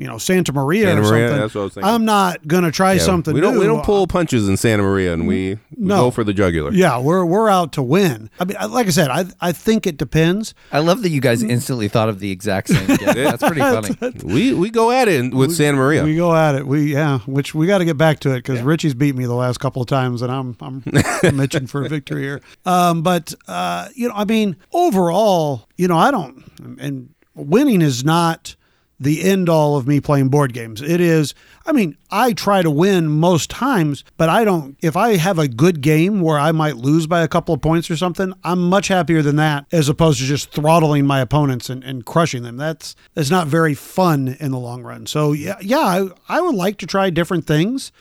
[0.00, 1.40] You know Santa Maria Santa or Maria, something.
[1.42, 1.90] that's what I was thinking.
[1.92, 3.60] I'm not gonna try Yeah, something we don't new.
[3.60, 5.96] we don't pull punches in Santa Maria, and we, we No.
[6.04, 6.70] go for the jugular.
[6.72, 8.30] Yeah, we're we're out to win.
[8.38, 10.54] I mean, like I said, I I think it depends.
[10.70, 12.86] I love that you guys instantly thought of the exact same.
[12.86, 12.98] Game.
[13.14, 13.88] That's pretty funny.
[14.24, 16.04] We we go at it with Santa Maria.
[16.04, 16.64] We go at it.
[16.64, 19.34] We yeah, which we got to get back to it because Richie's beat me the
[19.34, 20.84] last couple of times, and I'm I'm,
[21.24, 22.40] I'm itching for a victory here.
[22.64, 26.44] Um, but uh, you know, I mean, overall, you know, I don't,
[26.80, 28.54] and winning is not
[29.00, 30.82] the end all of me playing board games.
[30.82, 31.34] It is.
[31.64, 34.76] I mean, I try to win most times, but I don't.
[34.82, 37.90] If I have a good game where I might lose by a couple of points
[37.90, 41.84] or something, I'm much happier than that as opposed to just throttling my opponents and,
[41.84, 42.56] and crushing them.
[42.56, 45.06] That's that's not very fun in the long run.
[45.06, 47.92] So yeah, yeah, I, I would like to try different things.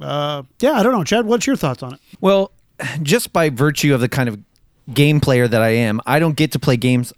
[0.00, 1.26] Uh, yeah, I don't know, Chad.
[1.26, 2.00] What's your thoughts on it?
[2.20, 2.52] Well,
[3.02, 4.38] just by virtue of the kind of
[4.92, 7.12] game player that I am, I don't get to play games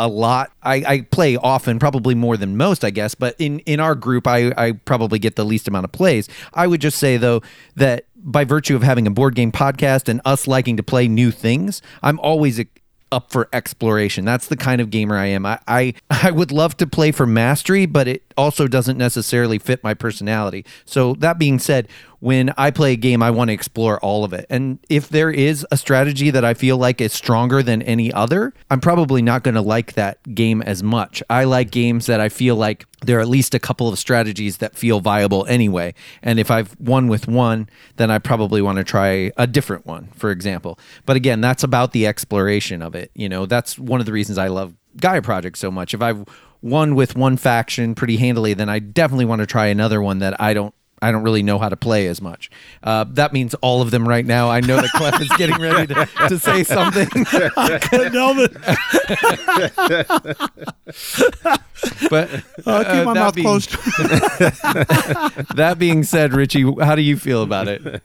[0.00, 0.50] a lot.
[0.62, 3.14] I, I play often, probably more than most, I guess.
[3.14, 6.26] But in, in our group, I, I probably get the least amount of plays.
[6.54, 7.42] I would just say though
[7.76, 11.30] that by virtue of having a board game podcast and us liking to play new
[11.30, 12.58] things, I'm always
[13.12, 14.24] up for exploration.
[14.24, 15.44] That's the kind of gamer I am.
[15.44, 19.84] I, I, I would love to play for mastery, but it also doesn't necessarily fit
[19.84, 20.64] my personality.
[20.86, 21.88] So that being said,
[22.20, 24.46] when I play a game, I want to explore all of it.
[24.50, 28.52] And if there is a strategy that I feel like is stronger than any other,
[28.70, 31.22] I'm probably not going to like that game as much.
[31.28, 34.58] I like games that I feel like there are at least a couple of strategies
[34.58, 35.94] that feel viable anyway.
[36.22, 40.08] And if I've won with one, then I probably want to try a different one,
[40.14, 40.78] for example.
[41.06, 43.10] But again, that's about the exploration of it.
[43.14, 45.94] You know, that's one of the reasons I love Gaia Project so much.
[45.94, 46.24] If I've
[46.60, 50.38] won with one faction pretty handily, then I definitely want to try another one that
[50.38, 52.50] I don't I don't really know how to play as much.
[52.82, 54.50] Uh, that means all of them right now.
[54.50, 57.08] I know that Clef is getting ready to, to say something.
[57.56, 58.52] I couldn't help it.
[62.10, 63.70] but I'll keep my uh, mouth being, closed.
[65.56, 68.02] that being said, Richie, how do you feel about it?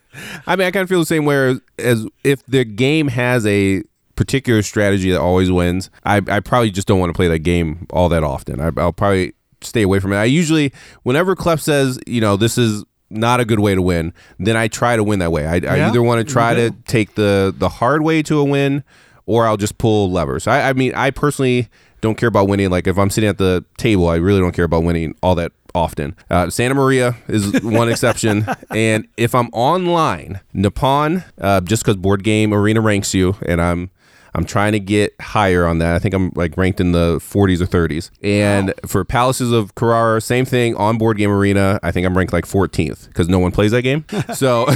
[0.48, 3.46] I mean, I kind of feel the same way as, as if the game has
[3.46, 3.84] a
[4.16, 5.90] particular strategy that always wins.
[6.06, 8.62] I, I probably just don't want to play that game all that often.
[8.62, 10.18] I, I'll probably stay away from it.
[10.18, 14.14] I usually, whenever Clef says, you know, this is not a good way to win,
[14.40, 15.46] then I try to win that way.
[15.46, 18.84] I, I either want to try to take the the hard way to a win,
[19.26, 20.48] or I'll just pull levers.
[20.48, 21.70] I, I mean, I personally
[22.02, 22.70] don't care about winning.
[22.70, 25.52] Like if I'm sitting at the table, I really don't care about winning all that
[25.74, 26.16] often.
[26.30, 32.24] Uh, Santa Maria is one exception, and if I'm online, Nippon, uh, just because Board
[32.24, 33.92] Game Arena ranks you, and I'm
[34.36, 35.96] I'm trying to get higher on that.
[35.96, 38.12] I think I'm like ranked in the 40s or 30s.
[38.22, 41.80] And for Palaces of Carrara, same thing on Board Game Arena.
[41.82, 44.04] I think I'm ranked like 14th because no one plays that game.
[44.34, 44.68] so,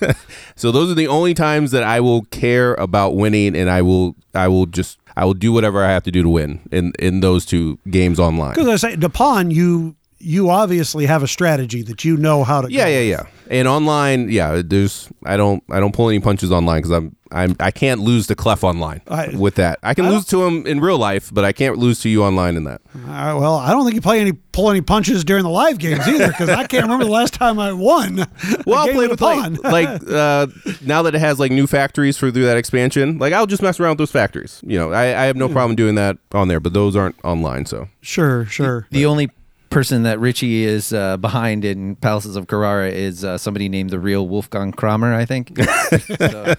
[0.54, 4.14] so those are the only times that I will care about winning, and I will
[4.32, 7.20] I will just I will do whatever I have to do to win in in
[7.20, 8.54] those two games online.
[8.54, 12.60] Because I say, the pawn, you you obviously have a strategy that you know how
[12.60, 12.70] to.
[12.70, 13.08] Yeah, go yeah, with.
[13.08, 13.56] yeah.
[13.58, 17.56] And online, yeah, there's I don't I don't pull any punches online because I'm I'm
[17.58, 19.78] I can't lose to Clef online I- with that.
[19.82, 22.22] I can I lose to him in real life, but I can't lose to you
[22.22, 22.80] online in that.
[22.94, 26.06] Uh, well, I don't think you play any pull any punches during the live games
[26.06, 28.26] either, because I can't remember the last time I won.
[28.66, 30.46] Well, I'll play with with like like uh,
[30.84, 33.18] now that it has like new factories for through that expansion.
[33.18, 34.60] Like I'll just mess around with those factories.
[34.64, 37.66] You know, I, I have no problem doing that on there, but those aren't online.
[37.66, 38.86] So sure, sure.
[38.90, 39.30] The only
[39.70, 43.98] person that Richie is uh, behind in Palaces of Carrara is uh, somebody named the
[43.98, 45.56] real Wolfgang Kramer, I think.
[45.90, 46.54] So,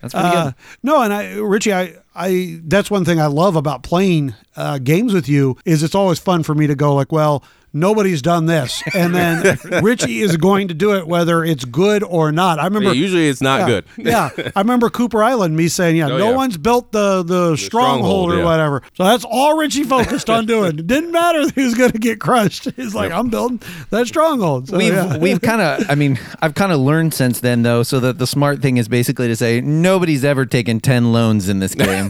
[0.00, 0.54] that's pretty Uh, good.
[0.82, 5.14] no, and I, Richie, I, I, that's one thing I love about playing uh, games
[5.14, 7.42] with you is it's always fun for me to go like, well,
[7.74, 12.32] nobody's done this, and then Richie is going to do it whether it's good or
[12.32, 12.58] not.
[12.58, 13.84] I remember Yeah, usually it's not yeah, good.
[13.98, 15.56] yeah, I remember Cooper Island.
[15.56, 16.36] Me saying, "Yeah, Oh, no yeah.
[16.36, 18.44] one's built the the, stronghold, stronghold, or yeah.
[18.44, 20.78] whatever." So that's all Richie focused on doing.
[20.78, 22.68] It didn't matter who's going to get crushed.
[22.76, 23.60] He's like, "I'm building
[23.90, 25.18] that stronghold." So, We've yeah.
[25.18, 28.26] we've kind of I mean I've kind of learned since then though so that the
[28.26, 32.08] smart thing is basically to say nobody's ever taken 10 loans in this game.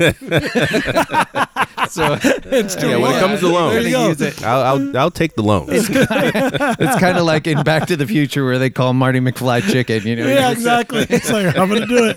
[1.89, 4.09] so it's still yeah, when it comes to loans, you go.
[4.09, 4.43] use it.
[4.43, 5.89] I'll, I'll I'll take the loans.
[5.91, 10.07] it's kind of like in Back to the Future where they call Marty McFly chicken,
[10.07, 10.27] you know.
[10.27, 11.07] Yeah, exactly.
[11.15, 12.17] It's like I'm going to do it.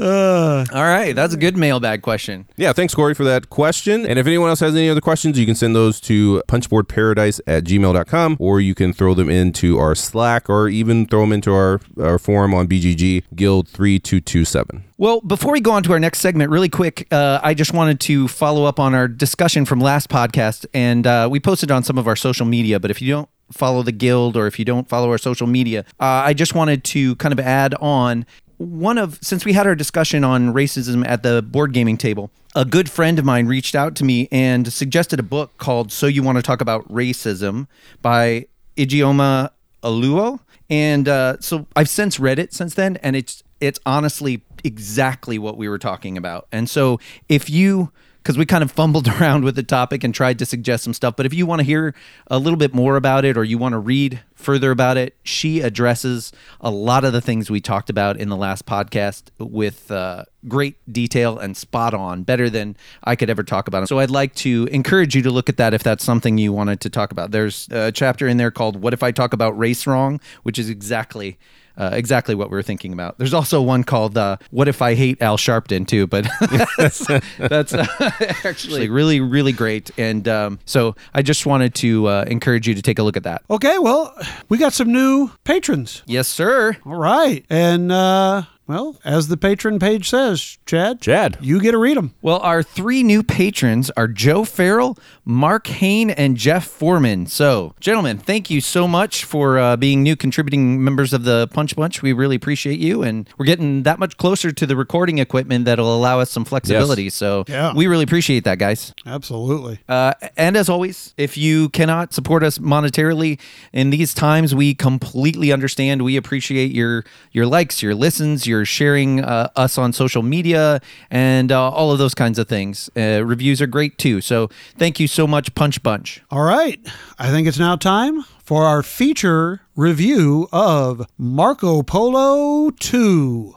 [0.74, 2.46] All right, that's a good mailbag question.
[2.56, 4.04] Yeah, thanks, Corey, for that question.
[4.04, 7.64] And if anyone else has any other questions, you can send those to punchboardparadise at
[7.64, 11.80] gmail.com or you can throw them into our Slack or even throw them into our,
[11.98, 14.84] our forum on BGG, Guild 3227.
[15.00, 18.00] Well, before we go on to our next segment, really quick, uh, I just wanted
[18.00, 21.98] to follow up on our discussion from last podcast, and uh, we posted on some
[21.98, 22.78] of our social media.
[22.80, 25.84] But if you don't follow the guild or if you don't follow our social media,
[25.98, 28.26] uh, I just wanted to kind of add on
[28.58, 32.30] one of since we had our discussion on racism at the board gaming table.
[32.54, 36.06] A good friend of mine reached out to me and suggested a book called "So
[36.06, 37.68] You Want to Talk About Racism"
[38.02, 39.50] by Ijeoma
[39.82, 40.40] Oluo.
[40.68, 45.56] And uh, so I've since read it since then, and it's it's honestly exactly what
[45.56, 46.46] we were talking about.
[46.52, 50.38] And so if you because we kind of fumbled around with the topic and tried
[50.38, 51.94] to suggest some stuff, but if you want to hear
[52.26, 55.60] a little bit more about it or you want to read further about it, she
[55.60, 60.24] addresses a lot of the things we talked about in the last podcast with uh,
[60.48, 63.88] great detail and spot on, better than I could ever talk about.
[63.88, 66.80] So I'd like to encourage you to look at that if that's something you wanted
[66.80, 67.30] to talk about.
[67.30, 70.68] There's a chapter in there called "What If I Talk About Race Wrong," which is
[70.68, 71.38] exactly
[71.80, 73.16] uh, exactly what we were thinking about.
[73.16, 76.28] There's also one called uh, "What If I Hate Al Sharpton" too, but
[76.76, 77.06] that's,
[77.38, 77.86] that's uh,
[78.44, 79.90] actually really really great.
[79.96, 83.24] And um, so I just wanted to uh, encourage you to take a look at
[83.24, 83.42] that.
[83.50, 84.14] Okay, well,
[84.50, 86.02] we got some new patrons.
[86.06, 86.76] Yes, sir.
[86.84, 87.44] All right.
[87.48, 91.36] And uh well, as the patron page says, Chad, Chad.
[91.40, 92.14] you get to read them.
[92.22, 97.26] Well, our three new patrons are Joe Farrell, Mark Hain, and Jeff Foreman.
[97.26, 101.74] So, gentlemen, thank you so much for uh, being new contributing members of the Punch
[101.74, 102.00] Bunch.
[102.02, 105.92] We really appreciate you, and we're getting that much closer to the recording equipment that'll
[105.94, 107.10] allow us some flexibility.
[107.10, 107.72] So, Yeah.
[107.74, 108.94] we really appreciate that, guys.
[109.04, 109.80] Absolutely.
[109.88, 113.40] Uh, and as always, if you cannot support us monetarily
[113.72, 116.02] in these times, we completely understand.
[116.02, 121.52] We appreciate your your likes, your listens, your sharing uh, us on social media, and
[121.52, 122.90] uh, all of those kinds of things.
[122.96, 124.20] Uh, reviews are great too.
[124.20, 126.22] So thank you so much, Punch Bunch.
[126.30, 126.80] All right.
[127.18, 133.54] I think it's now time for our feature review of Marco Polo 2.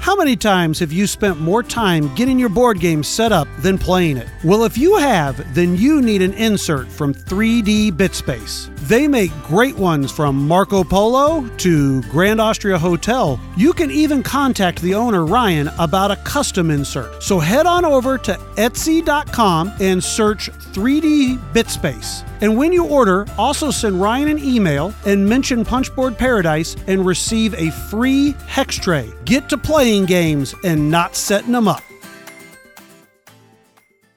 [0.00, 3.76] How many times have you spent more time getting your board game set up than
[3.76, 4.28] playing it?
[4.42, 8.70] Well, if you have, then you need an insert from 3D BitSpace.
[8.88, 13.38] They make great ones from Marco Polo to Grand Austria Hotel.
[13.54, 17.22] You can even contact the owner, Ryan, about a custom insert.
[17.22, 22.26] So head on over to Etsy.com and search 3D BitSpace.
[22.40, 27.52] And when you order, also send Ryan an email and mention Punchboard Paradise and receive
[27.54, 29.12] a free hex tray.
[29.26, 31.82] Get to playing games and not setting them up.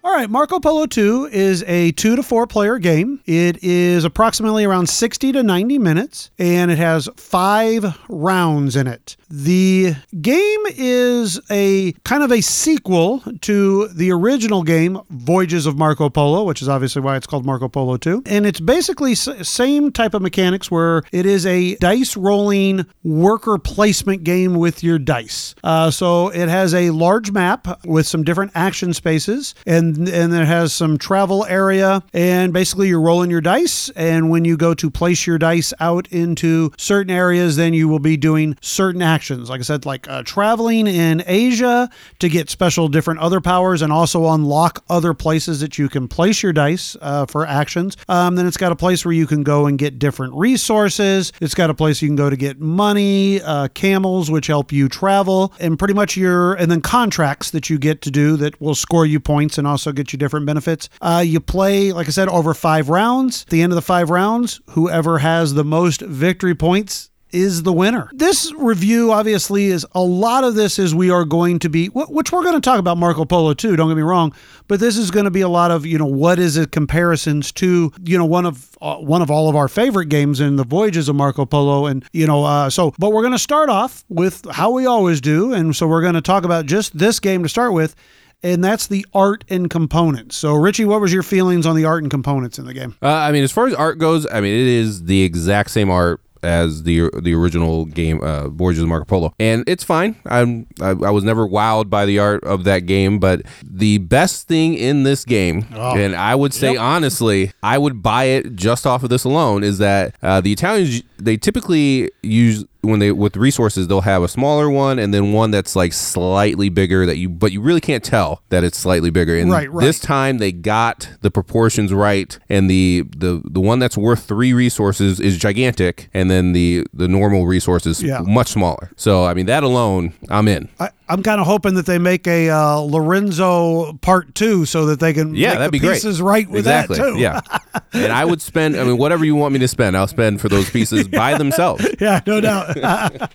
[0.03, 3.21] All right, Marco Polo 2 is a two to four player game.
[3.27, 9.15] It is approximately around 60 to 90 minutes, and it has five rounds in it.
[9.29, 16.09] The game is a kind of a sequel to the original game, Voyages of Marco
[16.09, 18.23] Polo, which is obviously why it's called Marco Polo 2.
[18.25, 23.59] And it's basically s- same type of mechanics where it is a dice rolling worker
[23.59, 25.53] placement game with your dice.
[25.63, 30.45] Uh, so it has a large map with some different action spaces, and and it
[30.45, 32.03] has some travel area.
[32.13, 36.07] And basically, you're rolling your dice, and when you go to place your dice out
[36.11, 39.49] into certain areas, then you will be doing certain actions.
[39.49, 43.91] Like I said, like uh, traveling in Asia to get special different other powers, and
[43.91, 47.97] also unlock other places that you can place your dice uh, for actions.
[48.07, 51.31] Um, then it's got a place where you can go and get different resources.
[51.41, 54.87] It's got a place you can go to get money, uh, camels, which help you
[54.87, 58.75] travel, and pretty much your and then contracts that you get to do that will
[58.75, 60.89] score you points and also get you different benefits.
[61.01, 63.43] Uh, you play, like I said, over five rounds.
[63.43, 67.73] At the end of the five rounds, whoever has the most victory points is the
[67.73, 68.09] winner.
[68.13, 72.31] This review obviously is a lot of this is we are going to be which
[72.31, 74.33] we're going to talk about Marco Polo 2, don't get me wrong,
[74.67, 77.51] but this is going to be a lot of, you know, what is it comparisons
[77.53, 80.63] to, you know, one of uh, one of all of our favorite games in the
[80.63, 84.03] Voyages of Marco Polo and, you know, uh, so but we're going to start off
[84.09, 87.43] with how we always do and so we're going to talk about just this game
[87.43, 87.95] to start with
[88.43, 90.35] and that's the art and components.
[90.35, 92.95] So Richie, what was your feelings on the art and components in the game?
[93.01, 95.89] Uh, I mean, as far as art goes, I mean, it is the exact same
[95.89, 100.15] art as the the original game, uh, Voyages of Marco Polo, and it's fine.
[100.25, 104.47] I'm I, I was never wowed by the art of that game, but the best
[104.47, 109.03] thing in this game, and I would say honestly, I would buy it just off
[109.03, 113.87] of this alone, is that uh, the Italians they typically use when they with resources
[113.87, 117.51] they'll have a smaller one and then one that's like slightly bigger that you but
[117.51, 119.83] you really can't tell that it's slightly bigger and Right, right.
[119.85, 124.51] this time they got the proportions right and the the the one that's worth three
[124.53, 128.21] resources is gigantic and then the the normal resources Yeah.
[128.21, 131.85] much smaller so i mean that alone i'm in I, I'm kind of hoping that
[131.85, 135.71] they make a uh, Lorenzo part two so that they can yeah make that'd the
[135.71, 137.19] be great pieces right with exactly that too.
[137.19, 137.41] yeah
[137.93, 140.47] and i would spend i mean whatever you want me to spend i'll spend for
[140.49, 142.75] those pieces by themselves yeah, no doubt.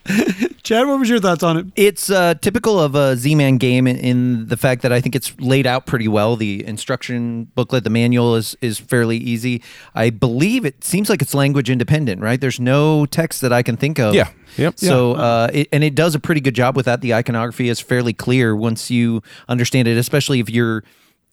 [0.63, 1.67] Chad, what was your thoughts on it?
[1.77, 5.33] It's uh, typical of a Z-Man game in, in the fact that I think it's
[5.39, 6.35] laid out pretty well.
[6.35, 9.63] The instruction booklet, the manual is is fairly easy.
[9.95, 12.41] I believe it seems like it's language independent, right?
[12.41, 14.15] There's no text that I can think of.
[14.15, 14.31] Yeah.
[14.57, 14.79] Yep.
[14.79, 17.01] So, uh, it, and it does a pretty good job with that.
[17.01, 20.83] The iconography is fairly clear once you understand it, especially if you're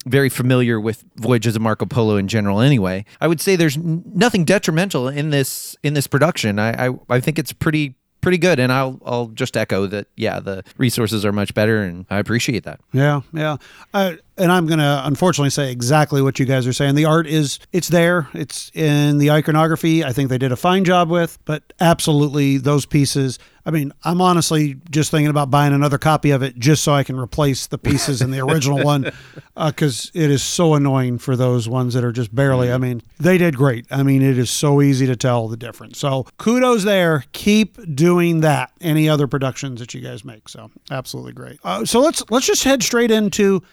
[0.05, 2.59] very familiar with Voyages of Marco Polo in general.
[2.59, 6.59] Anyway, I would say there's nothing detrimental in this in this production.
[6.59, 10.07] I I, I think it's pretty pretty good, and I'll I'll just echo that.
[10.15, 12.79] Yeah, the resources are much better, and I appreciate that.
[12.91, 13.57] Yeah, yeah.
[13.93, 16.95] Uh, and I'm to unfortunately say exactly what you guys are saying.
[16.95, 18.27] The art is it's there.
[18.33, 20.03] It's in the iconography.
[20.03, 23.37] I think they did a fine job with, but absolutely those pieces.
[23.65, 27.03] I mean, I'm honestly just thinking about buying another copy of it just so I
[27.03, 29.09] can replace the pieces in the original one
[29.65, 32.71] because it is so annoying for those ones that are just barely.
[32.71, 33.85] I mean, they did great.
[33.89, 35.97] I mean, it is so easy to tell the difference.
[35.97, 37.23] So kudos there.
[37.31, 38.71] Keep doing that.
[38.81, 40.49] Any other productions that you guys make.
[40.49, 41.59] So absolutely great.
[41.63, 43.63] Uh, so let's let's just head straight into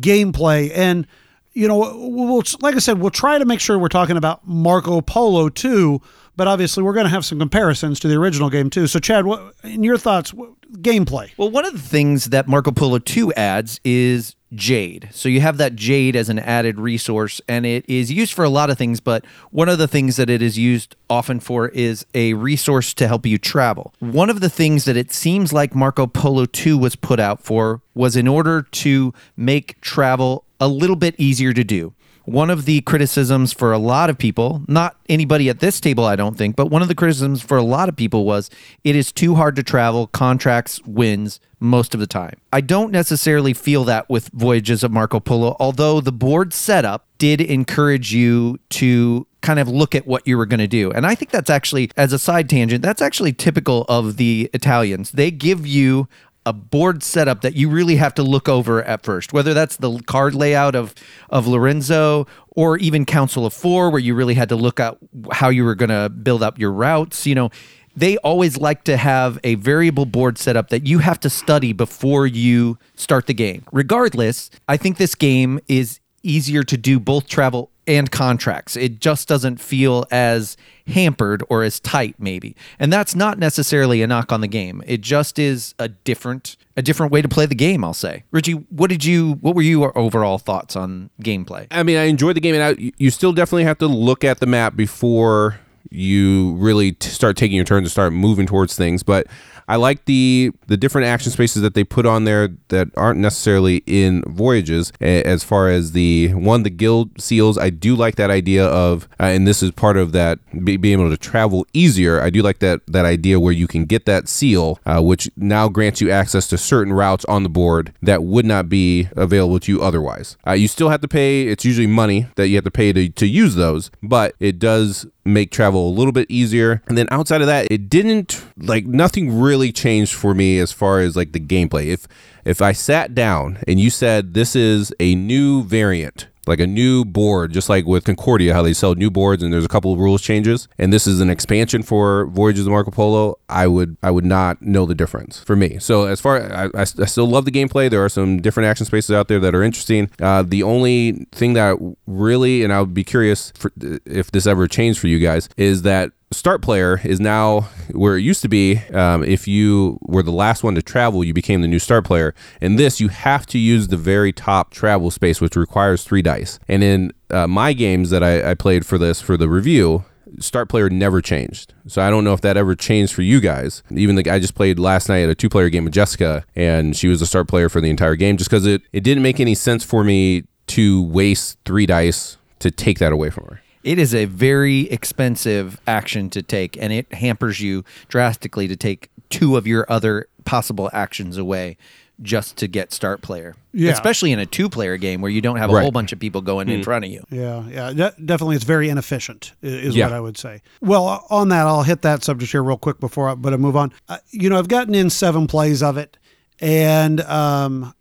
[0.00, 1.06] gameplay and
[1.52, 5.00] you know we'll like i said we'll try to make sure we're talking about marco
[5.00, 6.00] polo 2
[6.36, 8.86] but obviously we're going to have some comparisons to the original game too.
[8.86, 11.30] So, Chad, what, in your thoughts, what, gameplay?
[11.36, 15.08] Well, one of the things that Marco Polo 2 adds is Jade.
[15.12, 18.48] So you have that Jade as an added resource, and it is used for a
[18.48, 22.06] lot of things, but one of the things that it is used often for is
[22.14, 23.92] a resource to help you travel.
[23.98, 27.82] One of the things that it seems like Marco Polo 2 was put out for
[27.94, 31.92] was in order to make travel a little bit easier to do.
[32.26, 36.16] One of the criticisms for a lot of people, not anybody at this table, I
[36.16, 38.50] don't think, but one of the criticisms for a lot of people was
[38.82, 40.08] it is too hard to travel.
[40.08, 42.36] Contracts wins most of the time.
[42.52, 47.40] I don't necessarily feel that with Voyages of Marco Polo, although the board setup did
[47.40, 50.90] encourage you to kind of look at what you were going to do.
[50.90, 55.12] And I think that's actually, as a side tangent, that's actually typical of the Italians.
[55.12, 56.08] They give you
[56.46, 60.00] a board setup that you really have to look over at first, whether that's the
[60.06, 60.94] card layout of
[61.28, 64.96] of Lorenzo or even Council of Four, where you really had to look at
[65.32, 67.26] how you were going to build up your routes.
[67.26, 67.50] You know,
[67.96, 72.26] they always like to have a variable board setup that you have to study before
[72.26, 73.64] you start the game.
[73.72, 78.76] Regardless, I think this game is easier to do both travel and contracts.
[78.76, 80.56] It just doesn't feel as
[80.86, 82.56] hampered or as tight maybe.
[82.78, 84.82] And that's not necessarily a knock on the game.
[84.86, 88.24] It just is a different a different way to play the game, I'll say.
[88.30, 91.66] Richie, what did you what were your overall thoughts on gameplay?
[91.70, 94.40] I mean, I enjoyed the game, and I, you still definitely have to look at
[94.40, 95.58] the map before
[95.90, 99.02] you really t- start taking your turn to start moving towards things.
[99.02, 99.26] But
[99.68, 103.82] I like the the different action spaces that they put on there that aren't necessarily
[103.86, 104.92] in Voyages.
[105.00, 109.24] As far as the one, the guild seals, I do like that idea of, uh,
[109.24, 112.20] and this is part of that be, being able to travel easier.
[112.20, 115.68] I do like that that idea where you can get that seal, uh, which now
[115.68, 119.72] grants you access to certain routes on the board that would not be available to
[119.72, 120.36] you otherwise.
[120.46, 121.48] Uh, you still have to pay.
[121.48, 125.06] It's usually money that you have to pay to to use those, but it does
[125.24, 126.82] make travel a little bit easier.
[126.86, 131.00] And then outside of that, it didn't like nothing really changed for me as far
[131.00, 131.86] as like the gameplay.
[131.86, 132.06] If
[132.44, 137.04] if I sat down and you said this is a new variant like a new
[137.04, 139.98] board, just like with Concordia, how they sell new boards and there's a couple of
[139.98, 144.10] rules changes, and this is an expansion for Voyages of Marco Polo, I would I
[144.10, 145.78] would not know the difference for me.
[145.78, 147.90] So as far I, I, I still love the gameplay.
[147.90, 150.10] There are some different action spaces out there that are interesting.
[150.20, 151.76] Uh, the only thing that
[152.06, 153.72] really, and I would be curious for,
[154.04, 157.60] if this ever changed for you guys, is that start player is now
[157.92, 158.78] where it used to be.
[158.92, 162.34] Um, if you were the last one to travel, you became the new start player.
[162.60, 166.58] In this, you have to use the very top travel space, which requires three dice.
[166.68, 170.04] And in uh, my games that I, I played for this for the review,
[170.40, 171.74] start player never changed.
[171.86, 173.82] So I don't know if that ever changed for you guys.
[173.90, 176.96] Even like I just played last night at a two player game with Jessica, and
[176.96, 179.40] she was a start player for the entire game just because it, it didn't make
[179.40, 183.60] any sense for me to waste three dice to take that away from her.
[183.86, 189.10] It is a very expensive action to take, and it hampers you drastically to take
[189.30, 191.76] two of your other possible actions away
[192.20, 193.54] just to get start player.
[193.72, 193.92] Yeah.
[193.92, 195.82] Especially in a two player game where you don't have a Right.
[195.82, 197.22] whole bunch of people going in front of you.
[197.30, 198.56] Yeah, yeah, de- definitely.
[198.56, 200.06] It's very inefficient, is Yeah.
[200.06, 200.62] what I would say.
[200.80, 203.76] Well, on that, I'll hit that subject here real quick before, I, but I move
[203.76, 203.92] on.
[204.08, 206.16] Uh, you know, I've gotten in seven plays of it,
[206.58, 207.94] and um,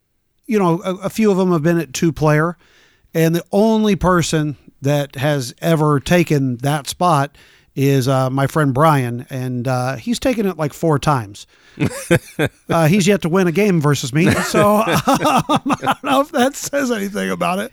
[0.47, 2.57] you know, a, a few of them have been at two player,
[3.13, 4.55] and the only person
[4.85, 7.37] that has ever taken that spot
[7.75, 11.45] is uh, my friend Brian, and uh, he's taken it like four times.
[12.69, 16.31] uh, he's yet to win a game versus me, so um, I don't know if
[16.31, 17.71] that says anything about it.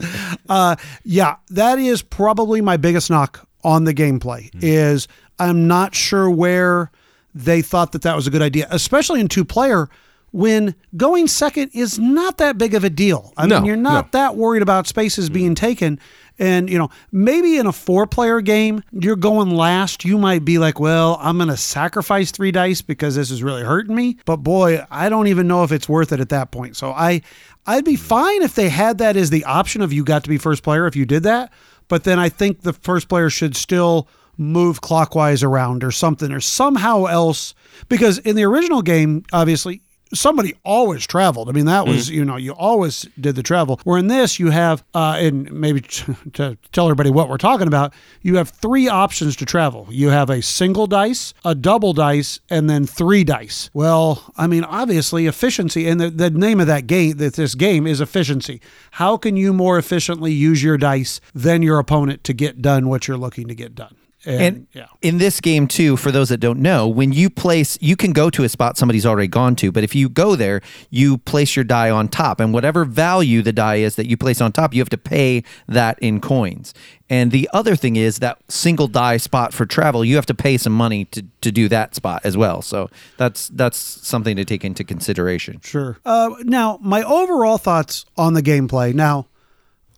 [0.48, 4.50] Uh, yeah, that is probably my biggest knock on the gameplay.
[4.60, 5.06] Is
[5.38, 6.90] I'm not sure where
[7.32, 9.88] they thought that that was a good idea, especially in two player.
[10.32, 13.34] When going second is not that big of a deal.
[13.36, 14.18] I No, mean, you're not no.
[14.18, 16.00] that worried about spaces being taken.
[16.38, 20.04] And, you know, maybe in a four player game, you're going last.
[20.04, 23.62] You might be like, well, I'm going to sacrifice three dice because this is really
[23.62, 24.18] hurting me.
[24.24, 26.76] But boy, I don't even know if it's worth it at that point.
[26.76, 27.22] So I,
[27.66, 30.38] I'd be fine if they had that as the option of you got to be
[30.38, 31.52] first player if you did that.
[31.88, 34.08] But then I think the first player should still
[34.38, 37.54] move clockwise around or something or somehow else.
[37.88, 39.82] Because in the original game, obviously,
[40.14, 41.48] somebody always traveled.
[41.48, 43.80] I mean, that was, you know, you always did the travel.
[43.84, 47.66] Where in this, you have, uh, and maybe t- to tell everybody what we're talking
[47.66, 49.86] about, you have three options to travel.
[49.90, 53.70] You have a single dice, a double dice, and then three dice.
[53.72, 57.86] Well, I mean, obviously, efficiency, and the, the name of that game, that this game
[57.86, 58.60] is efficiency.
[58.92, 63.08] How can you more efficiently use your dice than your opponent to get done what
[63.08, 63.96] you're looking to get done?
[64.24, 64.86] And, And yeah.
[65.00, 68.30] in this game too, for those that don't know, when you place, you can go
[68.30, 70.60] to a spot somebody's already gone to, but if you go there,
[70.90, 74.40] you place your die on top, and whatever value the die is that you place
[74.40, 76.72] on top, you have to pay that in coins.
[77.10, 80.56] And the other thing is that single die spot for travel, you have to pay
[80.56, 82.62] some money to, to do that spot as well.
[82.62, 85.60] So that's that's something to take into consideration.
[85.62, 85.98] Sure.
[86.06, 88.94] Uh, now, my overall thoughts on the gameplay.
[88.94, 89.26] Now,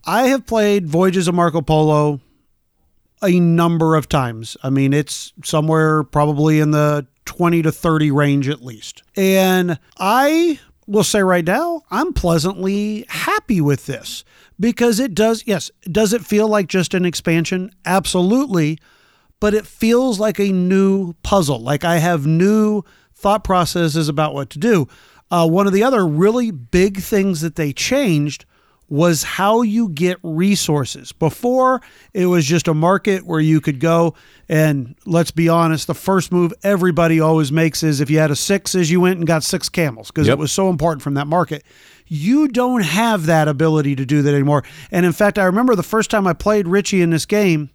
[0.06, 2.20] I have played Voyages of Marco Polo
[3.22, 4.56] a number of times.
[4.62, 9.02] I mean, it's somewhere probably in the 20 to 30 range at least.
[9.16, 14.24] And I will say right now, I'm pleasantly happy with this
[14.60, 17.70] because it does, yes, does it feel like just an expansion?
[17.84, 18.78] Absolutely.
[19.40, 21.60] But it feels like a new puzzle.
[21.60, 22.82] Like I have new
[23.14, 24.88] thought processes about what to do.
[25.30, 28.44] Uh, one of the other really big things that they changed
[28.88, 31.10] was how you get resources.
[31.12, 31.80] Before,
[32.12, 34.14] it was just a market where you could go
[34.48, 38.36] and let's be honest, the first move everybody always makes is if you had a
[38.36, 40.34] six, is you went and got six camels because Yep.
[40.36, 41.64] it was so important from that market.
[42.06, 44.62] You don't have that ability to do that anymore.
[44.90, 47.70] And in fact, I remember the first time I played Richie in this game,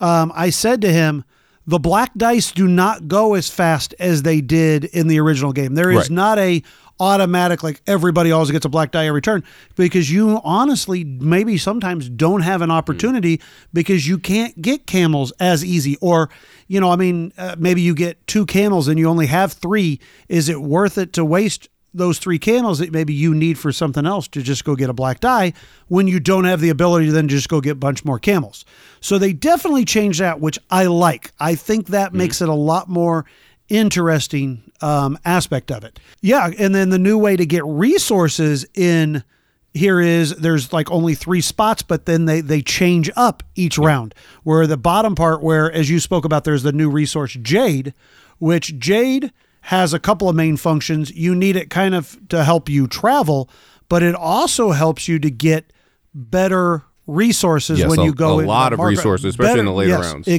[0.00, 1.24] um, I said to him,
[1.66, 5.74] the black dice do not go as fast as they did in the original game.
[5.74, 6.10] There is Right.
[6.10, 6.62] not a
[7.00, 9.42] automatic like everybody always gets a black die every turn
[9.74, 13.40] because you honestly maybe sometimes don't have an opportunity
[13.72, 16.28] because you can't get camels as easy or
[16.68, 19.98] you know I mean uh, maybe you get two camels and you only have 3
[20.28, 24.06] is it worth it to waste those three camels that maybe you need for something
[24.06, 25.52] else to just go get a black die
[25.88, 28.64] when you don't have the ability to then just go get a bunch more camels.
[29.00, 31.32] So they definitely changed that, which I like.
[31.40, 33.26] I think that makes it a lot more
[33.70, 35.98] interesting um, aspect of it.
[36.20, 39.24] Yeah, and then the new way to get resources in
[39.72, 44.14] here is there's like only three spots, but then they they change up each round.
[44.42, 47.94] Where the bottom part, where as you spoke about, there's the new resource Jade,
[48.38, 51.10] which Jade has a couple of main functions.
[51.14, 53.48] You need it kind of to help you travel,
[53.88, 55.72] but it also helps you to get
[56.14, 59.90] better resources Yes, when a- you go a lot of resources, especially in the later
[59.90, 60.28] yes, rounds.
[60.28, 60.34] Yeah.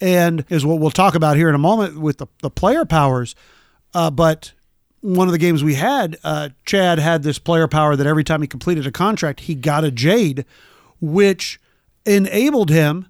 [0.00, 3.34] And is what we'll talk about here in a moment with the, the player powers.
[3.92, 4.52] Uh, but
[5.00, 8.40] one of the games we had, uh, Chad had this player power that every time
[8.40, 10.44] he completed a contract, he got a Jade,
[11.00, 11.60] which
[12.06, 13.06] enabled him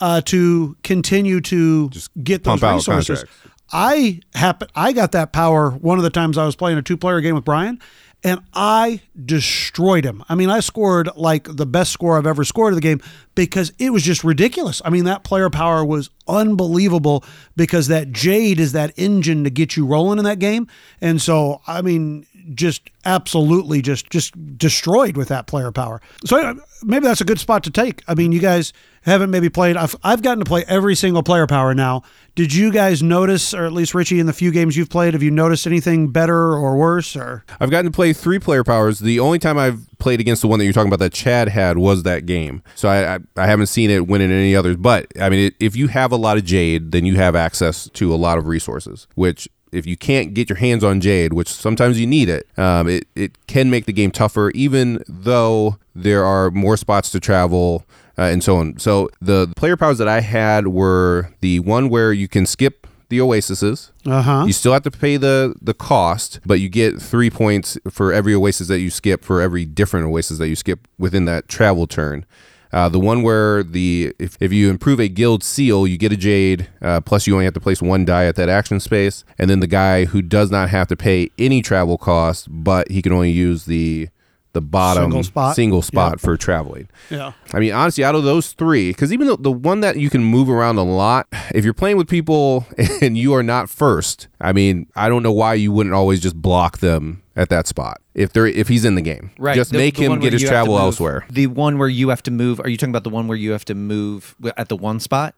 [0.00, 1.90] uh, to continue to
[2.22, 3.24] get those resources.
[3.72, 6.96] I happen I got that power one of the times I was playing a two
[6.96, 7.80] player game with Brian
[8.24, 10.24] and I destroyed him.
[10.30, 13.02] I mean, I scored like the best score I've ever scored in the game
[13.34, 14.80] because it was just ridiculous.
[14.82, 17.22] I mean, that player power was unbelievable
[17.54, 20.66] because that Jade is that engine to get you rolling in that game.
[21.02, 26.00] And so, I mean, just absolutely just just destroyed with that player power.
[26.24, 28.02] So maybe that's a good spot to take.
[28.08, 28.72] I mean, you guys
[29.04, 29.76] haven't maybe played.
[29.76, 32.02] I've I've gotten to play every single player power now.
[32.34, 35.22] Did you guys notice, or at least Richie, in the few games you've played, have
[35.22, 37.14] you noticed anything better or worse?
[37.14, 38.98] Or I've gotten to play three player powers.
[38.98, 41.78] The only time I've played against the one that you're talking about that Chad had
[41.78, 42.62] was that game.
[42.74, 44.76] So I I, I haven't seen it win in any others.
[44.76, 47.88] But I mean, it, if you have a lot of Jade, then you have access
[47.90, 49.06] to a lot of resources.
[49.14, 52.88] Which if you can't get your hands on Jade, which sometimes you need it, um,
[52.88, 54.50] it it can make the game tougher.
[54.50, 57.84] Even though there are more spots to travel.
[58.16, 58.78] Uh, and so on.
[58.78, 63.20] So the player powers that I had were the one where you can skip the
[63.20, 63.92] oases.
[64.06, 64.44] uh huh.
[64.46, 68.34] You still have to pay the the cost, but you get three points for every
[68.34, 72.24] oasis that you skip for every different oasis that you skip within that travel turn.
[72.72, 76.16] Uh, the one where the if, if you improve a guild seal, you get a
[76.16, 76.68] jade.
[76.82, 79.24] Uh, plus, you only have to place one die at that action space.
[79.38, 83.00] And then the guy who does not have to pay any travel cost, but he
[83.00, 84.08] can only use the
[84.54, 85.54] the bottom Single spot.
[85.56, 86.20] single spot Yep.
[86.20, 86.88] for traveling.
[87.10, 87.32] Yeah.
[87.52, 90.24] I mean, honestly, out of those three, because even though the one that you can
[90.24, 92.66] move around a lot, if you're playing with people
[93.02, 96.40] and you are not first, I mean, I don't know why you wouldn't always just
[96.40, 99.30] block them at that spot if they're if he's in the game.
[99.38, 99.54] Right.
[99.56, 101.26] Just the- make the him get his you have to travel elsewhere.
[101.30, 102.60] The one where you have to move.
[102.60, 105.34] Are you talking about the one where you have to move at the one spot?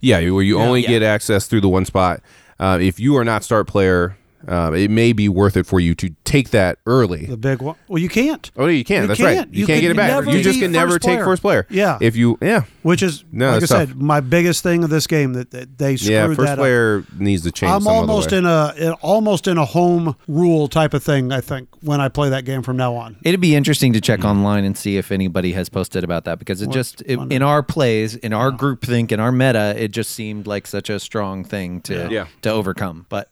[0.00, 0.88] Yeah, where you only Yeah.
[0.88, 2.20] get access through the one spot.
[2.60, 4.16] Uh, if you are not start player,
[4.46, 7.26] um, it may be worth it for you to take that early.
[7.26, 7.76] The big one.
[7.88, 8.50] Well, you can't.
[8.56, 9.02] Oh, you can.
[9.02, 9.38] You That's can't.
[9.38, 9.48] right.
[9.54, 10.26] You, You can't get it back.
[10.26, 11.66] You just can never first take first player.
[11.70, 11.98] Yeah.
[12.00, 13.96] If you, yeah, Which is, No, like I that's said, tough.
[13.96, 16.58] my biggest thing of this game that, that they screwed yeah, first that up.
[16.58, 17.72] player needs to change.
[17.72, 18.38] I'm some other almost way.
[18.38, 21.32] in a in, almost in a home rule type of thing.
[21.32, 23.16] I think when I play that game from now on.
[23.24, 26.62] It'd be interesting to check online and see if anybody has posted about that because
[26.62, 30.10] it just it, in our plays, in our group think, in our meta, it just
[30.10, 32.26] seemed like such a strong thing to Yeah.
[32.42, 33.06] to overcome.
[33.08, 33.28] But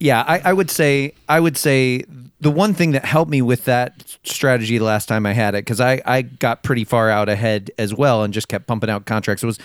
[0.00, 2.04] Yeah, I, I would say I would say
[2.40, 5.64] the one thing that helped me with that strategy the last time I had it
[5.64, 9.06] because I I got pretty far out ahead as well and just kept pumping out
[9.06, 9.58] contracts was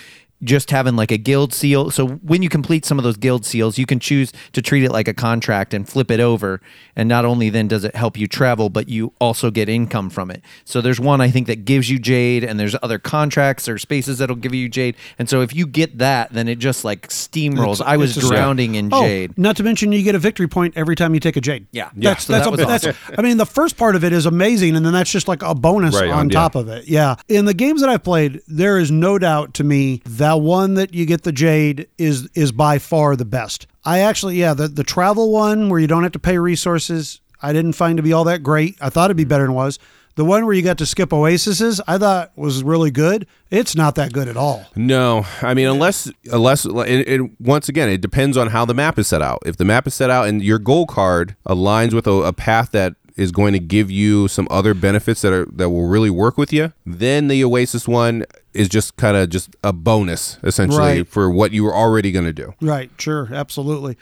[0.44, 1.90] just having like a guild seal.
[1.90, 4.90] So when you complete some of those guild seals, you can choose to treat it
[4.90, 6.60] like a contract and flip it over.
[6.96, 10.30] And not only then does it help you travel, but you also get income from
[10.30, 10.42] it.
[10.64, 14.18] So there's one I think that gives you jade, and there's other contracts or spaces
[14.18, 14.96] that'll give you jade.
[15.18, 17.74] And so if you get that, then it just like steamrolls.
[17.74, 19.38] It's- I was drowning in Oh, jade.
[19.38, 21.66] not to mention you get a victory point every time you take a jade.
[21.72, 21.90] Yeah.
[21.96, 23.14] that's So that's, that a, was that's awesome.
[23.18, 25.54] I mean the first part of it is amazing, and then that's just like a
[25.54, 26.34] bonus Right on on, yeah.
[26.34, 26.88] top of it.
[26.88, 30.74] Yeah, in the games that I've played, there is no doubt to me that one
[30.74, 33.66] that you get the jade is is by far the best.
[33.84, 37.52] I actually, yeah, the the travel one where you don't have to pay resources, I
[37.52, 38.76] didn't find to be all that great.
[38.80, 39.78] I thought it'd be better than it was.
[40.14, 43.26] The one where you got to skip oases, I thought was really good.
[43.50, 44.66] It's not that good at all.
[44.76, 49.08] No, I mean unless unless it, once again it depends on how the map is
[49.08, 49.42] set out.
[49.46, 52.72] If the map is set out and your goal card aligns with a, a path
[52.72, 56.36] that is going to give you some other benefits that are that will really work
[56.36, 58.24] with you, then the Oasis one
[58.54, 61.08] is just kind of just a bonus essentially Right.
[61.08, 62.54] for what you were already going to do.
[62.60, 63.96] Right, sure, absolutely.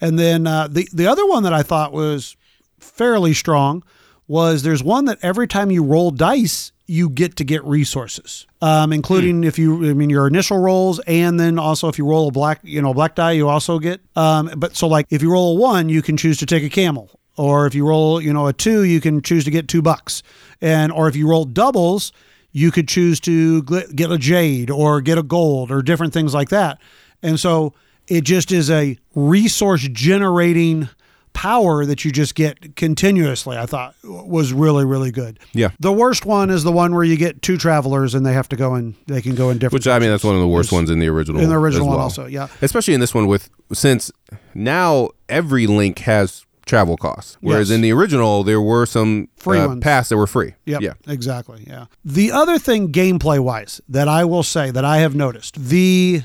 [0.00, 2.36] And then uh, the the other one that I thought was
[2.78, 3.82] fairly strong
[4.28, 8.92] was there's one that every time you roll dice, you get to get resources, um,
[8.92, 12.30] including if you I mean your initial rolls, and then also if you roll a
[12.32, 14.00] black you know black die, you also get.
[14.14, 16.68] Um, but so like if you roll a one, you can choose to take a
[16.70, 17.10] camel.
[17.38, 20.22] Or if you roll, you know, a two, you can choose to get two bucks.
[20.62, 22.10] And or if you roll doubles,
[22.56, 26.48] you could choose to get a jade or get a gold or different things like
[26.48, 26.78] that.
[27.22, 27.74] And so
[28.08, 30.88] it just is a resource generating
[31.34, 33.58] power that you just get continuously.
[33.58, 35.38] I thought was really really good.
[35.52, 35.68] Yeah.
[35.80, 38.56] The worst one is the one where you get two travelers and they have to
[38.56, 39.74] go and They can go in different.
[39.74, 41.42] Which I mean that's one of the worst ones in the original.
[41.42, 42.04] in the original as one well.
[42.04, 42.24] also.
[42.24, 42.48] Yeah.
[42.62, 44.10] especially in this one with since
[44.54, 47.74] now every link has travel costs whereas Yes.
[47.76, 51.64] in the original there were some Free uh, paths that were free Yep, yeah exactly.
[51.66, 51.86] Yeah.
[52.04, 56.22] The other thing, gameplay wise, that I will say that I have noticed the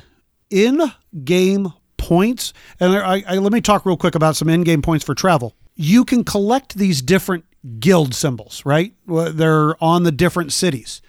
[0.49, 0.81] in
[1.23, 5.05] game points, and I, I, let me talk real quick about some in game points
[5.05, 5.55] for travel.
[5.75, 7.45] You can collect these different
[7.79, 8.93] guild symbols, right?
[9.07, 11.01] They're on the different cities.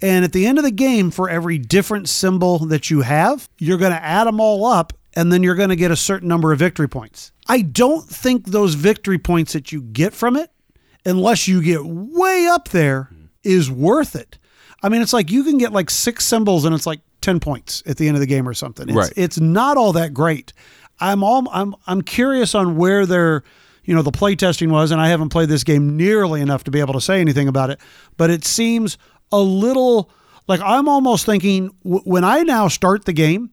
[0.00, 3.78] And at the end of the game, for every different symbol that you have, you're
[3.78, 6.52] going to add them all up and then you're going to get a certain number
[6.52, 7.32] of victory points.
[7.46, 10.50] I don't think those victory points that you get from it
[11.04, 13.10] unless you get way up there,
[13.44, 14.38] is worth it.
[14.82, 17.82] I mean, it's like you can get like six symbols and it's like 10 points
[17.86, 18.88] at the end of the game or something.
[18.88, 19.12] It's, Right.
[19.16, 20.52] it's not all that great.
[21.00, 23.42] I'm all I'm I'm curious on where their
[23.84, 26.70] you know the play testing was, and I haven't played this game nearly enough to
[26.70, 27.80] be able to say anything about it.
[28.16, 28.98] But it seems
[29.32, 30.10] a little
[30.48, 33.50] like I'm almost thinking w- when I now start the game,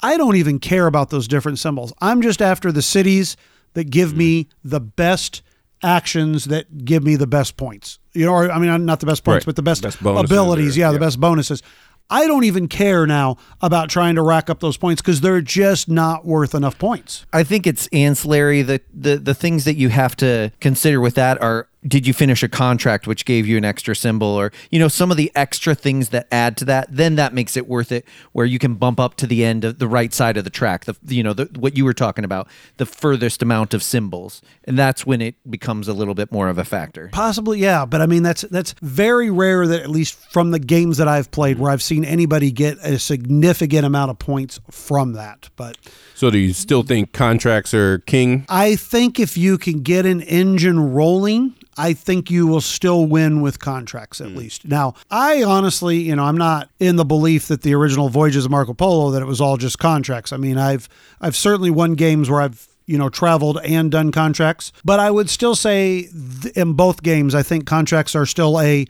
[0.00, 1.92] I don't even care about those different symbols.
[2.00, 3.36] I'm just after the cities
[3.74, 4.68] that give me mm-hmm.
[4.68, 5.42] the best
[5.82, 7.98] actions that give me the best points.
[8.12, 9.46] You know, or I mean, not the best points, Right.
[9.46, 10.76] but the best, Best abilities.
[10.76, 11.62] or- yeah, the best bonuses.
[12.10, 15.88] I don't even care now about trying to rack up those points because they're just
[15.90, 17.26] not worth enough points.
[17.32, 18.62] I think it's ancillary.
[18.62, 22.42] The, the the things that you have to consider with that are did you finish
[22.42, 25.74] a contract which gave you an extra symbol or you know some of the extra
[25.74, 29.00] things that add to that then that makes it worth it where you can bump
[29.00, 31.46] up to the end of the right side of the track the you know the,
[31.58, 34.42] what you were talking about the furthest amount of symbols.
[34.64, 37.08] And that's when it becomes a little bit more of a factor.
[37.12, 40.98] Possibly, yeah, but I mean that's that's very rare that at least from the games
[40.98, 45.50] that I've played where I've seen anybody get a significant amount of points from that.
[45.56, 45.78] But
[46.14, 48.44] so do you still think contracts are king?
[48.48, 53.40] I think if you can get an engine rolling, I think you will still win
[53.40, 54.36] with contracts at hmm.
[54.36, 54.66] least.
[54.66, 58.50] Now, I honestly, you know, I'm not in the belief that the original Voyages of
[58.50, 60.32] Marco Polo that it was all just contracts.
[60.32, 60.88] I mean, I've
[61.20, 65.30] I've certainly won games where I've you know traveled and done contracts, but I would
[65.30, 66.08] still say
[66.42, 68.86] th- in both games, I think contracts are still a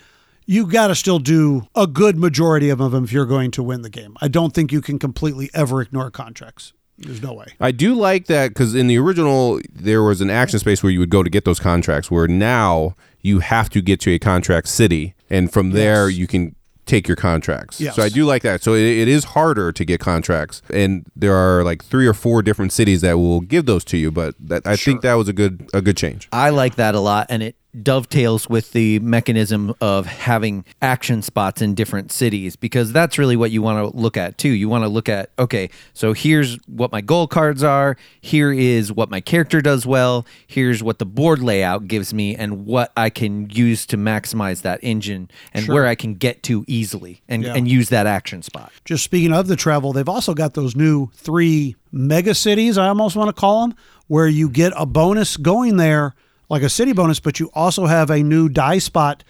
[0.46, 3.82] you got to still do a good majority of them if you're going to win
[3.82, 4.16] the game.
[4.22, 6.72] I don't think you can completely ever ignore contracts.
[6.98, 7.46] There's no way.
[7.60, 10.98] I do like that because in the original there was an action space where you
[10.98, 12.10] would go to get those contracts.
[12.10, 16.54] Where now you have to get to a contract city, and from there you can
[16.86, 17.80] take your contracts.
[17.80, 17.94] Yes.
[17.94, 18.62] So I do like that.
[18.62, 22.42] So it, it is harder to get contracts, and there are like three or four
[22.42, 24.10] different cities that will give those to you.
[24.10, 26.28] But that, I think that was a good a good change.
[26.32, 31.60] I like that a lot, and it dovetails with the mechanism of having action spots
[31.60, 34.48] in different cities because that's really what you want to look at too.
[34.48, 38.92] You want to look at okay, so here's what my goal cards are, here is
[38.92, 43.10] what my character does well, here's what the board layout gives me, and what I
[43.10, 47.54] can use to maximize that engine and where I can get to easily and, Yeah.
[47.54, 48.72] and use that action spot.
[48.84, 53.14] just speaking of the travel, they've also got those new three mega cities, I almost
[53.16, 56.14] want to call them, where you get a bonus going there,
[56.48, 59.24] like a city bonus, but you also have a new die spot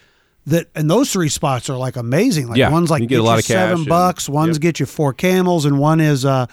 [0.45, 2.47] that and those three spots are like amazing.
[2.47, 4.61] Like Yeah, one's like you get a lot of cash seven and- bucks, one's yep.
[4.61, 6.47] get you four camels, and one is uh,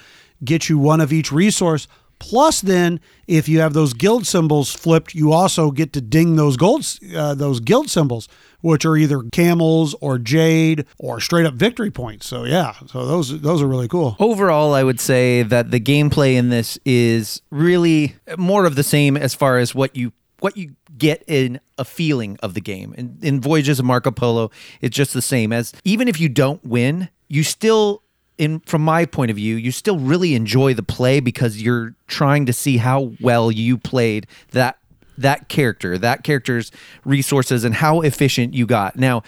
[0.45, 1.89] get you one of each resource.
[2.19, 6.57] Plus, then if you have those guild symbols flipped, you also get to ding those
[6.57, 8.27] gold uh, those guild symbols,
[8.63, 12.27] which are either camels or jade or straight up victory points.
[12.27, 14.17] So yeah, so those those are really cool.
[14.19, 19.17] Overall, I would say that the gameplay in this is really more of the same
[19.19, 22.95] as far as what you what you get in a feeling of the game.
[22.97, 26.65] In, in Voyages of Marco Polo, it's just the same as even if you don't
[26.65, 28.03] win, you still
[28.39, 32.47] in from my point of view, you still really enjoy the play because you're trying
[32.47, 34.79] to see how well you played that
[35.19, 36.71] that character, that character's
[37.05, 38.97] resources and how efficient you got.
[38.97, 39.23] Now,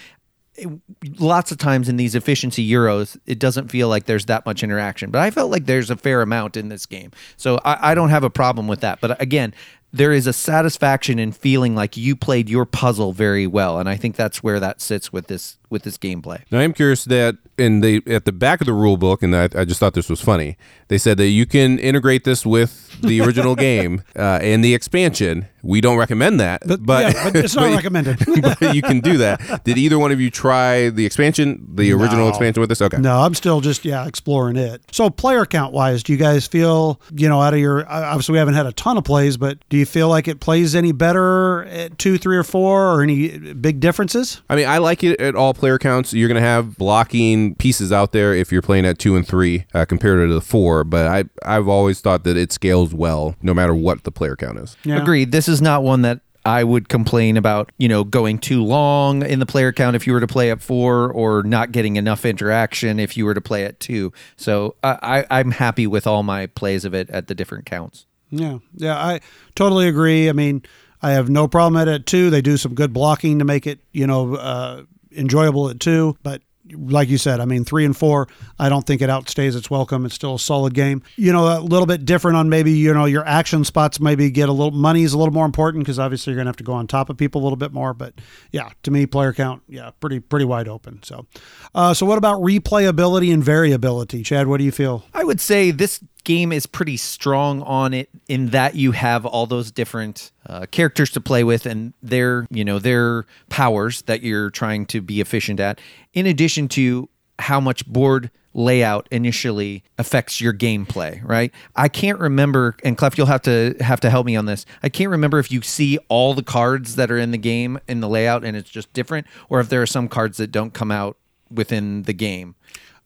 [1.19, 5.11] lots of times in these efficiency euros it doesn't feel like there's that much interaction
[5.11, 8.09] but i felt like there's a fair amount in this game so i, I don't
[8.09, 9.55] have a problem with that but again
[9.93, 13.97] there is a satisfaction in feeling like you played your puzzle very well and i
[13.97, 17.81] think that's where that sits with this with this gameplay Now I'm curious that in
[17.81, 20.21] the at the back of the rule book, and I, I just thought this was
[20.21, 20.57] funny.
[20.87, 25.47] They said that you can integrate this with the original game uh, and the expansion.
[25.65, 28.19] We don't recommend that, But, but, yeah, but it's not recommended.
[28.43, 29.65] but you can do that.
[29.65, 32.29] Did either one of you try the expansion, the original No.
[32.29, 32.81] expansion with this?
[32.81, 32.99] Okay.
[32.99, 34.81] No, I'm still just yeah exploring it.
[34.93, 38.39] So player count wise, do you guys feel you know out of your obviously we
[38.39, 41.65] haven't had a ton of plays, but do you feel like it plays any better
[41.65, 44.41] at two, three, or four, or any big differences?
[44.49, 46.13] I mean, I like it at all player counts.
[46.13, 49.67] You're going to have blocking pieces out there if you're playing at two and three
[49.75, 50.85] uh, compared to the four.
[50.85, 54.59] But I I've always thought that it scales well no matter what the player count
[54.59, 54.77] is.
[54.85, 55.01] Yeah.
[55.01, 59.23] agreed this is not one that I would complain about, you know, going too long
[59.23, 62.25] in the player count if you were to play at four, or not getting enough
[62.25, 64.15] interaction if you were to play at two.
[64.37, 68.07] So I, I, I'm happy with all my plays of it at the different counts.
[68.31, 69.21] Yeah, yeah, I
[69.57, 70.29] totally agree.
[70.29, 70.63] I mean,
[71.03, 72.31] I have no problem at it too.
[72.31, 74.83] They do some good blocking to make it, you know, uh,
[75.13, 76.17] enjoyable at two.
[76.23, 76.43] But
[76.73, 78.29] like you said, I mean, three and four,
[78.59, 80.05] I don't think it outstays its welcome.
[80.05, 81.03] It's still a solid game.
[81.17, 84.01] You know, a little bit different on maybe you know your action spots.
[84.01, 86.57] Maybe get a little money is a little more important because obviously you're gonna have
[86.57, 87.95] to go on top of people a little bit more.
[87.95, 88.15] But
[88.53, 91.03] yeah, to me, player count, yeah, pretty pretty wide open.
[91.03, 91.27] So,
[91.75, 94.47] uh, so what about replayability and variability, Chad?
[94.47, 95.05] What do you feel?
[95.15, 99.47] I would say this game is pretty strong on it in that you have all
[99.47, 104.51] those different uh, characters to play with and their you know their powers that you're
[104.51, 105.81] trying to be efficient at
[106.13, 107.09] in addition to
[107.39, 111.51] how much board layout initially affects your gameplay right?
[111.75, 114.67] I can't remember and clef you'll have to have to help me on this.
[114.83, 118.01] I can't remember if you see all the cards that are in the game in
[118.01, 120.91] the layout and it's just different or if there are some cards that don't come
[120.91, 121.17] out
[121.51, 122.55] within the game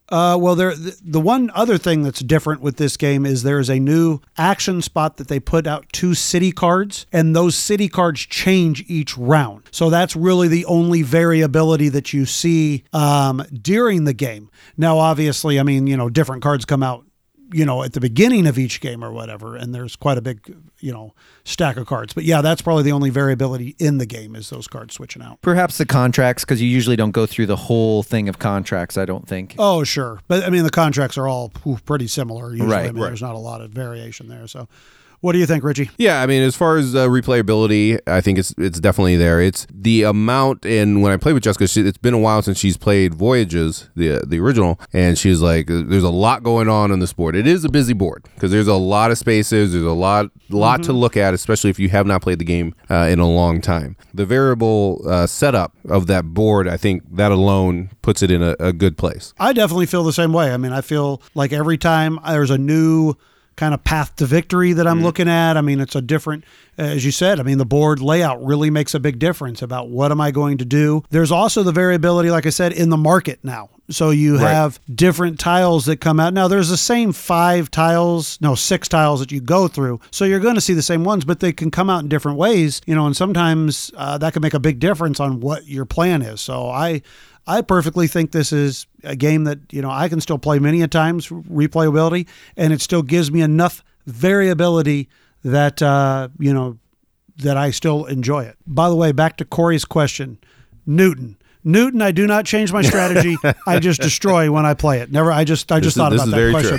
[0.08, 3.58] Uh, well, there the, the one other thing that's different with this game is there
[3.58, 7.88] is a new action spot that they put out two city cards, and those city
[7.88, 9.68] cards change each round.
[9.70, 14.50] So that's really the only variability that you see um, during the game.
[14.76, 17.06] Now, obviously, I mean, you know, different cards come out
[17.52, 20.56] you know at the beginning of each game or whatever and there's quite a big
[20.80, 24.34] you know stack of cards but yeah that's probably the only variability in the game
[24.34, 27.56] is those cards switching out Perhaps the contracts, because you usually don't go through the
[27.56, 28.96] whole thing of contracts.
[28.96, 29.54] I don't think.
[29.58, 30.20] Oh, sure.
[30.28, 31.50] But I mean, the contracts are all
[31.84, 32.52] pretty similar.
[32.52, 32.70] Usually.
[32.70, 33.08] Right, I mean, right.
[33.08, 34.46] There's not a lot of variation there.
[34.46, 34.68] So,
[35.22, 35.88] what do you think, Richie?
[35.98, 39.40] Yeah, I mean, as far as uh, replayability, I think it's it's definitely there.
[39.40, 42.58] It's the amount, and when I played with Jessica, she, it's been a while since
[42.58, 46.98] she's played Voyages, the the original, and she's like, "There's a lot going on on
[46.98, 47.36] this board.
[47.36, 49.72] It is a busy board because there's a lot of spaces.
[49.72, 52.74] There's a lot lot to look at, especially if you have not played the game
[52.90, 53.96] uh, in a long time.
[54.12, 58.56] The variable uh, setup of that board, I think that alone puts it in a,
[58.58, 59.34] a good place.
[59.38, 60.52] I definitely feel the same way.
[60.52, 63.14] I mean, I feel like every time there's a new
[63.56, 66.44] kind of path to victory that I'm looking at, I mean, it's a different,
[66.78, 70.10] as you said, I mean, the board layout really makes a big difference about what
[70.10, 71.02] am I going to do.
[71.10, 73.68] There's also the variability, like I said, in the market now.
[73.90, 74.52] So you Right.
[74.54, 76.32] have different tiles that come out.
[76.32, 80.00] Now, there's the same five tiles, no, six tiles that you go through.
[80.10, 82.38] So you're going to see the same ones, but they can come out in different
[82.38, 85.84] ways, you know, and sometimes uh, that can make a big difference on what your
[85.84, 86.40] plan is.
[86.40, 87.02] So I,
[87.46, 90.82] I perfectly think this is a game that you know I can still play many
[90.82, 95.08] a times replayability, and it still gives me enough variability
[95.44, 96.78] that uh, you know
[97.38, 98.56] that I still enjoy it.
[98.66, 100.38] By the way, back to Corey's question,
[100.86, 101.36] Newton.
[101.64, 103.36] Newton, I do not change my strategy.
[103.66, 105.12] I just destroy when I play it.
[105.12, 105.30] Never.
[105.30, 106.78] I just I just is- thought this about is that very question.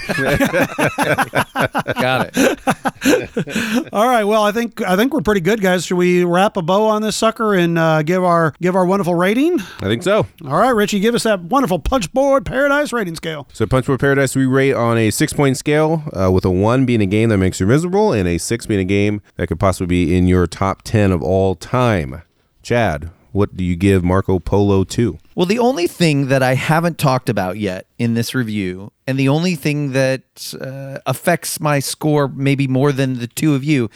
[2.01, 3.89] Got it.
[3.93, 4.23] All right.
[4.23, 5.85] Well, I think I think we're pretty good, guys.
[5.85, 9.15] Should we wrap a bow on this sucker and uh, give our give our wonderful
[9.15, 9.59] rating?
[9.79, 10.27] I think so.
[10.45, 13.47] All right, Richie, give us that wonderful punchboard paradise rating scale.
[13.53, 17.01] So Punchboard Paradise we rate on a six point scale, uh, with a one being
[17.01, 19.87] a game that makes you miserable, and a six being a game that could possibly
[19.87, 22.21] be in your top ten of all time.
[22.61, 25.17] Chad, what do you give Marco Polo 2?
[25.35, 29.27] Well, the only thing that I haven't talked about yet in this review, and the
[29.27, 33.89] only thing that uh, affects my score maybe more than the two of you,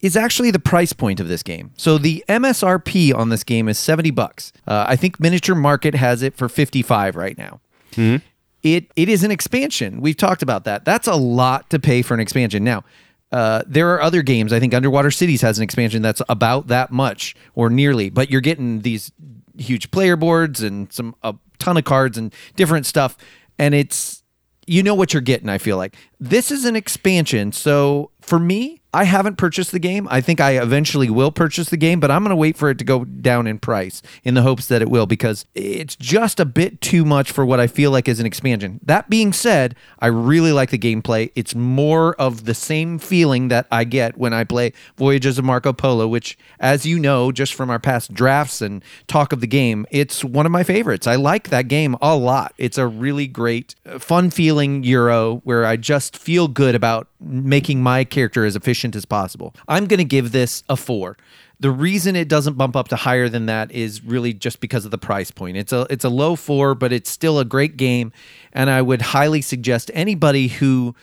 [0.00, 1.70] is actually the price point of this game.
[1.78, 4.52] So the MSRP on this game is 70 bucks.
[4.66, 7.60] Uh, I think Miniature Market has it for 55 right now.
[8.62, 10.00] It it is an expansion.
[10.00, 10.84] We've talked about that.
[10.84, 12.64] That's a lot to pay for an expansion.
[12.64, 12.82] Now,
[13.34, 14.52] uh, there are other games.
[14.52, 18.40] I think Underwater Cities has an expansion that's about that much or nearly, but you're
[18.40, 19.10] getting these
[19.58, 23.16] huge player boards and some a ton of cards and different stuff,
[23.58, 24.22] and it's
[24.68, 25.48] you know what you're getting.
[25.48, 27.50] I feel like this is an expansion.
[27.50, 30.06] So for me, I haven't purchased the game.
[30.08, 32.78] I think I eventually will purchase the game, but I'm going to wait for it
[32.78, 36.44] to go down in price in the hopes that it will because it's just a
[36.44, 38.78] bit too much for what I feel like is an expansion.
[38.84, 41.32] That being said, I really like the gameplay.
[41.34, 45.72] It's more of the same feeling that I get when I play Voyages of Marco
[45.72, 49.86] Polo, which, as you know, just from our past drafts and talk of the game,
[49.90, 51.08] it's one of my favorites.
[51.08, 52.54] I like that game a lot.
[52.58, 57.82] It's a really great, uh, fun feeling Euro where I just feel good about making
[57.82, 59.54] my character as efficient as possible.
[59.68, 61.16] I'm going to give this a four.
[61.60, 64.90] The reason it doesn't bump up to higher than that is really just because of
[64.90, 65.56] the price point.
[65.56, 68.12] It's a it's a low four, but it's still a great game,
[68.52, 70.94] and I would highly suggest anybody who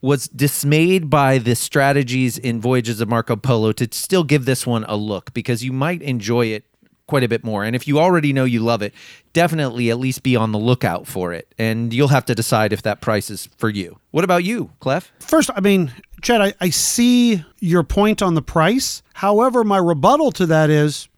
[0.00, 4.84] was dismayed by the strategies in Voyages of Marco Polo to still give this one
[4.84, 6.64] a look because you might enjoy it
[7.08, 7.64] quite a bit more.
[7.64, 8.94] And if you already know you love it,
[9.32, 11.52] definitely at least be on the lookout for it.
[11.58, 13.98] And you'll have to decide if that price is for you.
[14.12, 15.10] What about you, Clef?
[15.18, 15.90] First, I mean,
[16.22, 19.02] Chad, I, I see your point on the price.
[19.14, 21.08] However, my rebuttal to that is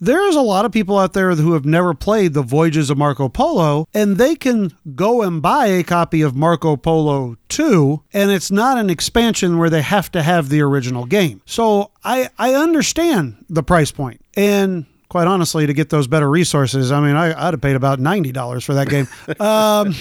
[0.00, 3.28] there's a lot of people out there who have never played the Voyages of Marco
[3.28, 8.50] Polo, and they can go and buy a copy of Marco Polo 2, and it's
[8.50, 11.40] not an expansion where they have to have the original game.
[11.46, 14.20] So I, I understand the price point.
[14.36, 18.00] And quite honestly, to get those better resources, I mean, I, I'd have paid about
[18.00, 19.06] $90 for that game.
[19.38, 19.94] um,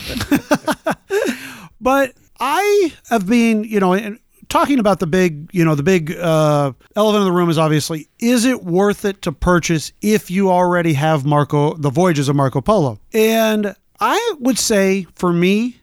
[1.81, 4.17] but I have been, you know, and
[4.49, 8.09] talking about the big, you know, the big uh, elephant in the room is obviously,
[8.17, 12.59] is it worth it to purchase if you already have Marco, the Voyages of Marco
[12.59, 12.99] Polo?
[13.13, 15.79] And I would say for me,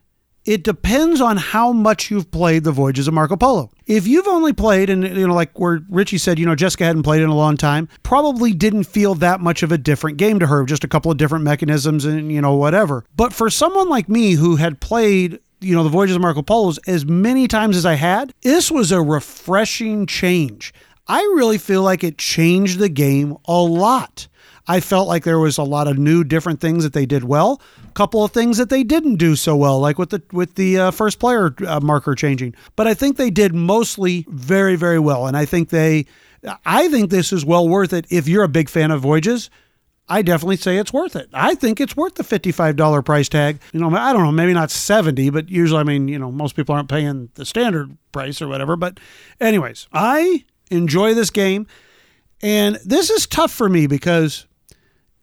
[0.50, 3.70] it depends on how much you've played the Voyages of Marco Polo.
[3.86, 7.04] If you've only played, and you know, like where Richie said, you know, Jessica hadn't
[7.04, 10.48] played in a long time, probably didn't feel that much of a different game to
[10.48, 13.04] her, just a couple of different mechanisms and you know whatever.
[13.14, 16.78] But for someone like me who had played you know the Voyages of Marco Polo's
[16.78, 20.74] as many times as I had, this was a refreshing change.
[21.06, 24.26] I really feel like it changed the game a lot.
[24.66, 27.60] I felt like there was a lot of new, different things that they did well.
[27.94, 30.90] Couple of things that they didn't do so well, like with the with the uh,
[30.90, 32.54] first player uh, marker changing.
[32.76, 35.26] But I think they did mostly very, very well.
[35.26, 36.06] And I think they,
[36.64, 39.50] I think this is well worth it if you're a big fan of Voyages.
[40.10, 41.28] I definitely say it's worth it.
[41.32, 43.60] I think it's worth the $55 price tag.
[43.72, 46.56] You know, I don't know, maybe not 70, but usually, I mean, you know, most
[46.56, 48.74] people aren't paying the standard price or whatever.
[48.74, 48.98] But,
[49.40, 51.68] anyways, I enjoy this game.
[52.42, 54.46] And this is tough for me because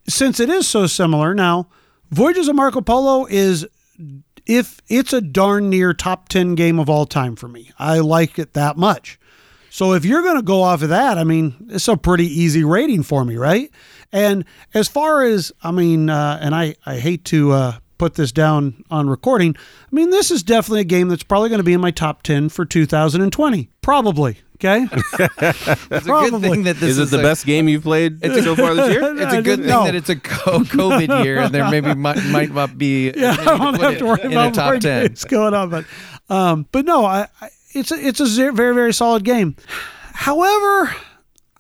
[0.08, 1.68] since it is so similar, now,
[2.10, 3.68] Voyages of Marco Polo is
[4.46, 7.72] if it's a darn near top 10 game of all time for me.
[7.78, 9.20] I like it that much.
[9.70, 12.64] So if you're going to go off of that, I mean, it's a pretty easy
[12.64, 13.70] rating for me, right?
[14.12, 18.32] And as far as, I mean, uh, and I, I hate to uh, put this
[18.32, 21.74] down on recording, I mean, this is definitely a game that's probably going to be
[21.74, 23.70] in my top 10 for 2020.
[23.82, 24.38] Probably.
[24.60, 24.88] Okay.
[25.40, 26.32] It's a Probably.
[26.32, 28.74] good thing that this Is is, it the a, best game you've played so far
[28.74, 29.16] this year?
[29.22, 29.84] It's a good thing No.
[29.86, 33.12] that it's a COVID year, and there maybe might, might not be.
[33.16, 35.08] yeah, I don't have to worry in about a top ten.
[35.08, 35.86] games going on, but
[36.30, 39.56] um, but no, I, I it's a, it's a very very solid game.
[40.14, 40.96] However,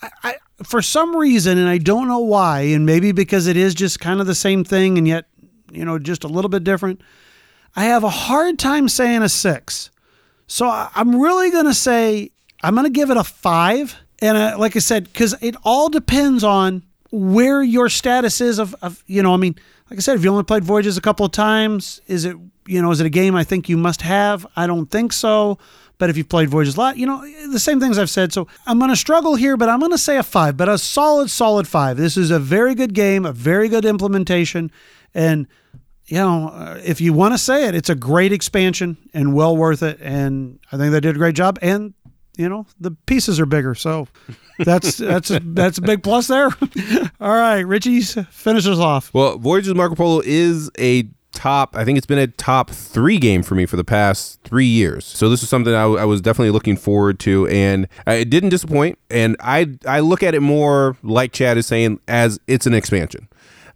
[0.02, 3.76] I, I for some reason, and I don't know why, and maybe because it is
[3.76, 5.26] just kind of the same thing, and yet
[5.72, 7.02] you know just a little bit different.
[7.76, 9.92] I have a hard time saying a six,
[10.48, 12.32] so I'm really gonna say
[12.62, 13.96] I'm gonna give it a five.
[14.20, 18.76] And uh, like I said, because it all depends on where your status is of,
[18.82, 19.56] of you know i mean
[19.90, 22.36] like i said if you only played voyages a couple of times is it
[22.66, 24.46] you know is it a game i think you must have?
[24.56, 25.58] I don't think so.
[26.00, 28.34] But if you've played voyages a lot you know the same things i've said.
[28.34, 30.78] So i'm going to struggle here but i'm going to say a five but a
[30.78, 31.98] solid solid five.
[31.98, 34.70] This is a very good game a very good implementation.
[35.14, 35.48] And
[36.06, 39.56] you know uh, if you want to say it it's a great expansion and well
[39.56, 39.98] worth it.
[40.02, 41.58] And i think they did a great job.
[41.62, 41.94] And
[42.38, 44.08] you know the pieces are bigger so
[44.60, 46.50] that's that's a, that's a big plus there
[47.20, 51.76] all right richie's finishes off Well, Voyages of Marco Polo is a top.
[51.76, 55.06] I think it's been a top three game for me for the past three years.
[55.06, 58.98] So this is something I, I was definitely looking forward to, and it didn't disappoint.
[59.10, 63.28] And I I look at it more like Chad is saying as it's an expansion.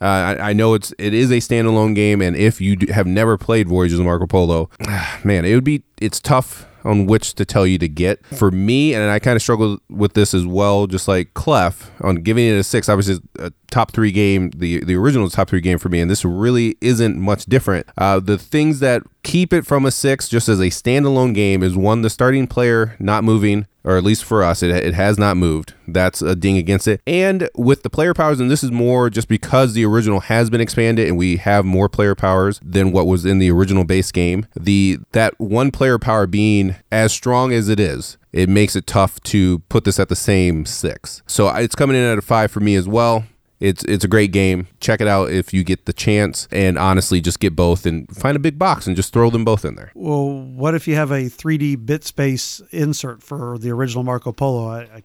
[0.01, 3.37] Uh, I, I, know it's it is a standalone game, and if you have never
[3.37, 4.67] played Voyages of Marco Polo,
[5.23, 8.25] man, it would be it's tough on which to tell you to get.
[8.25, 12.17] For me, and I kind of struggle with this as well, just like Clef on
[12.17, 12.89] giving it a six.
[12.89, 14.51] Obviously, a top three game.
[14.51, 17.87] The the original top three game for me, and this really isn't much different.
[17.97, 21.75] Uh, the things that keep it from a six, just as a standalone game, is
[21.75, 25.37] one the starting player not moving or at least for us, it, it has not
[25.37, 25.73] moved.
[25.87, 27.01] That's a ding against it.
[27.07, 30.61] And with the player powers, and this is more just because the original has been
[30.61, 34.45] expanded and we have more player powers than what was in the original base game.
[34.55, 39.21] The that one player power being as strong as it is, it makes it tough
[39.23, 41.21] to put this at the same six.
[41.27, 43.25] So it's coming in at a five for me as well.
[43.61, 44.67] It's it's a great game.
[44.79, 46.47] Check it out if you get the chance.
[46.51, 49.63] And honestly, just get both and find a big box and just throw them both
[49.63, 49.91] in there.
[49.93, 54.67] Well, what if you have a 3D bit space insert for the original Marco Polo?
[54.67, 55.03] I, I,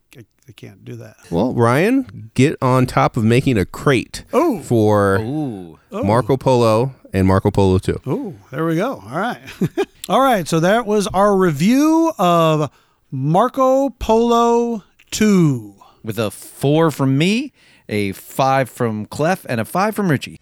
[0.49, 1.17] I can't do that.
[1.31, 4.61] Well, Ryan, get on top of making a crate oh.
[4.61, 5.79] for Ooh.
[5.91, 8.01] Marco Polo and Marco Polo 2.
[8.07, 9.03] Oh, there we go.
[9.07, 9.41] All right.
[10.09, 10.49] All right.
[10.49, 12.71] So that was our review of
[13.11, 15.75] Marco Polo 2.
[16.03, 17.53] With a four from me
[17.89, 20.41] a five from Clef, and a five from Richie.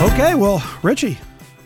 [0.00, 1.18] Okay, well, Richie,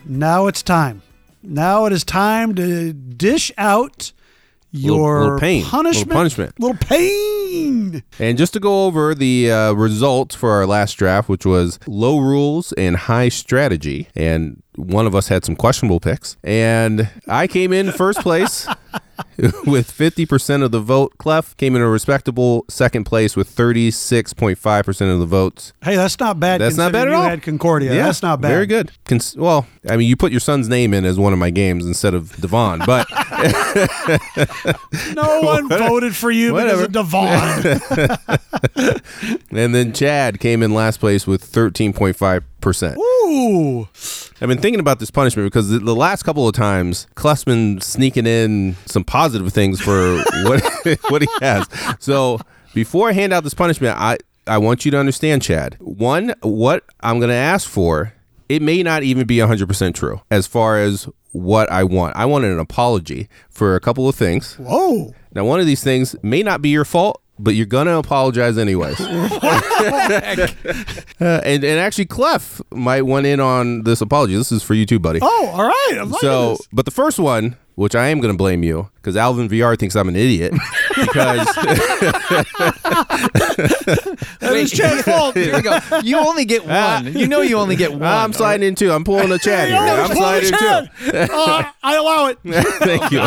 [0.05, 1.01] now it's time.
[1.41, 4.11] Now it is time to dish out
[4.71, 8.03] your little, little pain, punishment, little punishment, little pain.
[8.17, 12.17] And just to go over the uh, results for our last draft, which was low
[12.17, 17.73] rules and high strategy, and one of us had some questionable picks, and I came
[17.73, 18.67] in first place
[19.65, 21.17] with 50% of the vote.
[21.17, 25.73] Clef came in a respectable second place with 36.5% of the votes.
[25.83, 26.61] Hey, that's not bad.
[26.61, 27.23] That's not bad at you all.
[27.23, 27.93] had Concordia.
[27.93, 28.49] Yeah, that's not bad.
[28.49, 28.91] Very good.
[29.05, 31.85] Cons- well, I mean, you put your son's name in as one of my games
[31.85, 33.07] instead of Devon, but
[35.15, 36.87] no one voted for you Whatever.
[36.87, 37.21] because of
[38.71, 38.99] Devon.
[39.51, 42.43] and then Chad came in last place with 13.5%.
[42.97, 43.87] Ooh.
[44.41, 47.43] I've been thinking about this punishment because the, the last couple of times, Clef's
[47.85, 50.63] sneaking in some positive things for what
[51.09, 51.67] what he has.
[51.99, 52.39] So
[52.73, 55.77] before I hand out this punishment, I I want you to understand, Chad.
[55.79, 58.13] One, what I'm going to ask for,
[58.49, 62.15] it may not even be 100% true as far as what I want.
[62.15, 64.55] I want an apology for a couple of things.
[64.55, 65.13] Whoa.
[65.33, 68.99] Now, one of these things may not be your fault, but you're gonna apologize anyways.
[69.01, 70.51] uh,
[71.19, 74.35] and and actually, Clef might want in on this apology.
[74.35, 75.19] This is for you too, buddy.
[75.21, 75.97] Oh, all right.
[75.99, 79.79] I'm so, but the first one, which I am gonna blame you, because Alban Viard
[79.79, 80.53] thinks I'm an idiot.
[80.95, 81.47] Because
[84.39, 85.35] that is Chad's fault.
[85.37, 85.79] Here we go.
[86.03, 87.13] You only get one.
[87.17, 88.03] You know you only get one.
[88.03, 88.91] I'm sliding in too.
[88.91, 89.77] I'm pulling a Chad here.
[89.79, 90.89] I'm pull sliding in.
[91.31, 92.37] Uh, I allow it.
[92.43, 93.19] Thank you.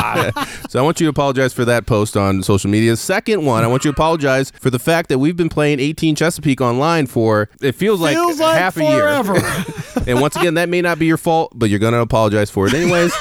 [0.69, 2.97] so I want you to apologize for that post on social media.
[2.97, 6.15] Second one, I want you to apologize for the fact that we've been playing 18
[6.15, 9.35] Chesapeake online for it feels like, Feels like half forever.
[9.35, 9.65] a year.
[10.07, 12.75] and once again, that may not be your fault, but you're gonna apologize for it
[12.75, 13.13] anyways.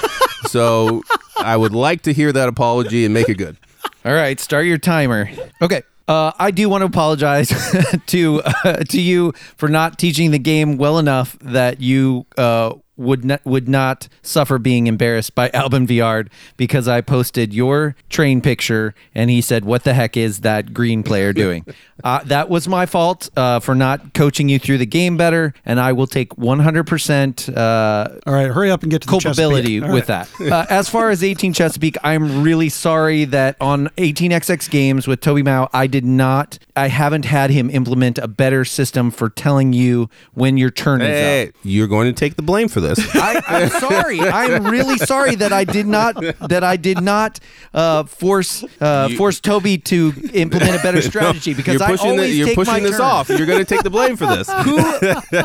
[0.48, 1.04] So
[1.38, 3.58] I would like to hear that apology and make it good.
[4.04, 5.30] All right, start your timer.
[5.62, 5.82] Okay.
[6.08, 7.50] Uh, I do want to apologize
[8.08, 13.26] to uh, to you for not teaching the game well enough that you uh, would
[13.26, 18.94] not would not suffer being embarrassed by Alban Viard because I posted your train picture
[19.14, 21.66] and he said, "What the heck is that green player doing?"
[22.04, 25.80] uh, that was my fault uh, for not coaching you through the game better, and
[25.80, 29.80] I will take 100 percent uh, All right, hurry up and get to culpability.
[29.80, 30.28] With right.
[30.40, 30.52] that.
[30.52, 35.44] Uh, as far as 18 Chesapeake, I'm really sorry that on 18xx games with Toby
[35.44, 40.10] Mao, I did not, I haven't had him implement a better system for telling you
[40.34, 41.56] when your turn is up.
[41.64, 43.00] you're going to take the blame for this.
[43.16, 44.20] I, I'm sorry.
[44.20, 47.40] I'm really sorry that I did not that I did not
[47.74, 52.14] uh, force uh, force Toby to implement a better strategy because you're I pushing, the,
[52.14, 53.02] always you're take pushing my this turn.
[53.02, 53.30] off.
[53.30, 54.50] You're going to take the blame for this.
[54.64, 54.80] Who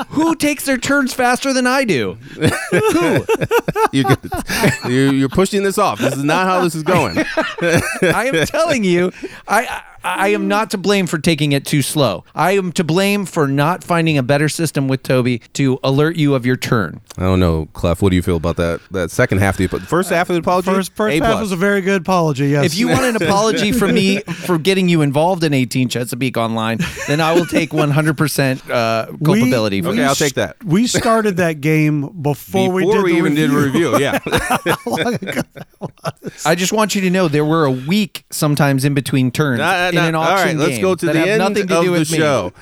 [0.08, 2.14] who takes their turns faster than I do?
[2.14, 3.24] Who?
[3.92, 4.16] You're,
[4.88, 5.98] you're, you're pushing this off.
[5.98, 7.18] This is not how this is going.
[7.62, 9.10] I am telling you,
[9.48, 12.24] I I am not to blame for taking it too slow.
[12.34, 16.34] I am to blame for not finding a better system with Toby to alert you
[16.34, 17.00] of your turn.
[17.18, 18.00] I don't know, Clef.
[18.02, 18.80] What do you feel about that?
[18.90, 20.70] That second half of the first half of the apology.
[20.70, 21.40] First, first A half plus.
[21.40, 22.48] was a very good apology.
[22.48, 22.64] Yes.
[22.66, 26.78] If you want an apology from me for getting you involved in 18 Chesapeake Online,
[27.08, 29.82] then I will take 100% uh, culpability.
[29.82, 30.08] for Okay, that.
[30.08, 30.62] I'll take that.
[30.64, 33.92] we started that game before, we did the even did a review.
[33.92, 34.18] review, yeah.
[36.46, 39.60] I just want you to know there were a week sometimes in between turns
[39.92, 41.84] Nah, in nah, an all auction right, let's go to the end nothing to of
[41.84, 42.18] do the with me.
[42.18, 42.52] show.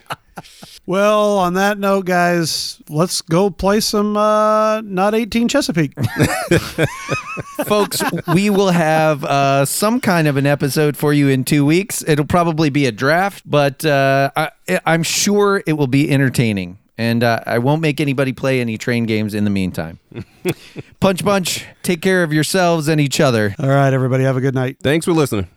[0.88, 5.92] Well, on that note, guys, let's go play some uh, not 18 Chesapeake.
[7.64, 8.00] folks,
[8.32, 12.04] we will have uh, some kind of an episode for you in two weeks.
[12.06, 14.50] It'll probably be a draft, but uh, I,
[14.86, 16.78] I'm sure it will be entertaining.
[16.98, 19.98] And uh, I won't make anybody play any train games in the meantime.
[21.00, 21.66] punch, punch.
[21.82, 23.54] Take care of yourselves and each other.
[23.58, 24.78] All right, everybody, have a good night.
[24.82, 25.48] Thanks for listening.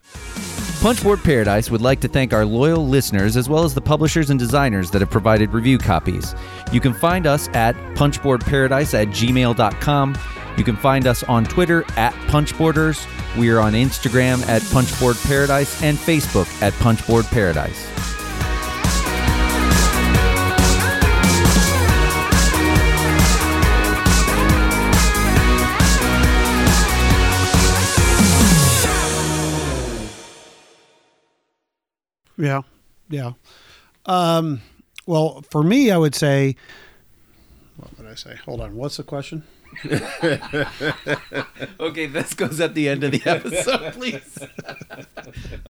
[0.82, 4.40] Punchboard Paradise would like to thank our loyal listeners as well as the publishers and
[4.40, 6.34] designers that have provided review copies.
[6.72, 10.18] You can find us at punchboardparadise at gmail.com.
[10.58, 13.06] You can find us on Twitter at Punchboarders.
[13.38, 18.09] We are on Instagram at Punchboard Paradise and Facebook at Punchboard Paradise.
[32.40, 32.62] Yeah,
[33.10, 33.34] yeah.
[34.06, 34.62] Um,
[35.06, 36.56] well, for me, I would say.
[37.76, 38.38] What would I say?
[38.46, 38.76] Hold on.
[38.76, 39.44] What's the question?
[41.80, 44.40] Okay, this goes at the end of the episode, please.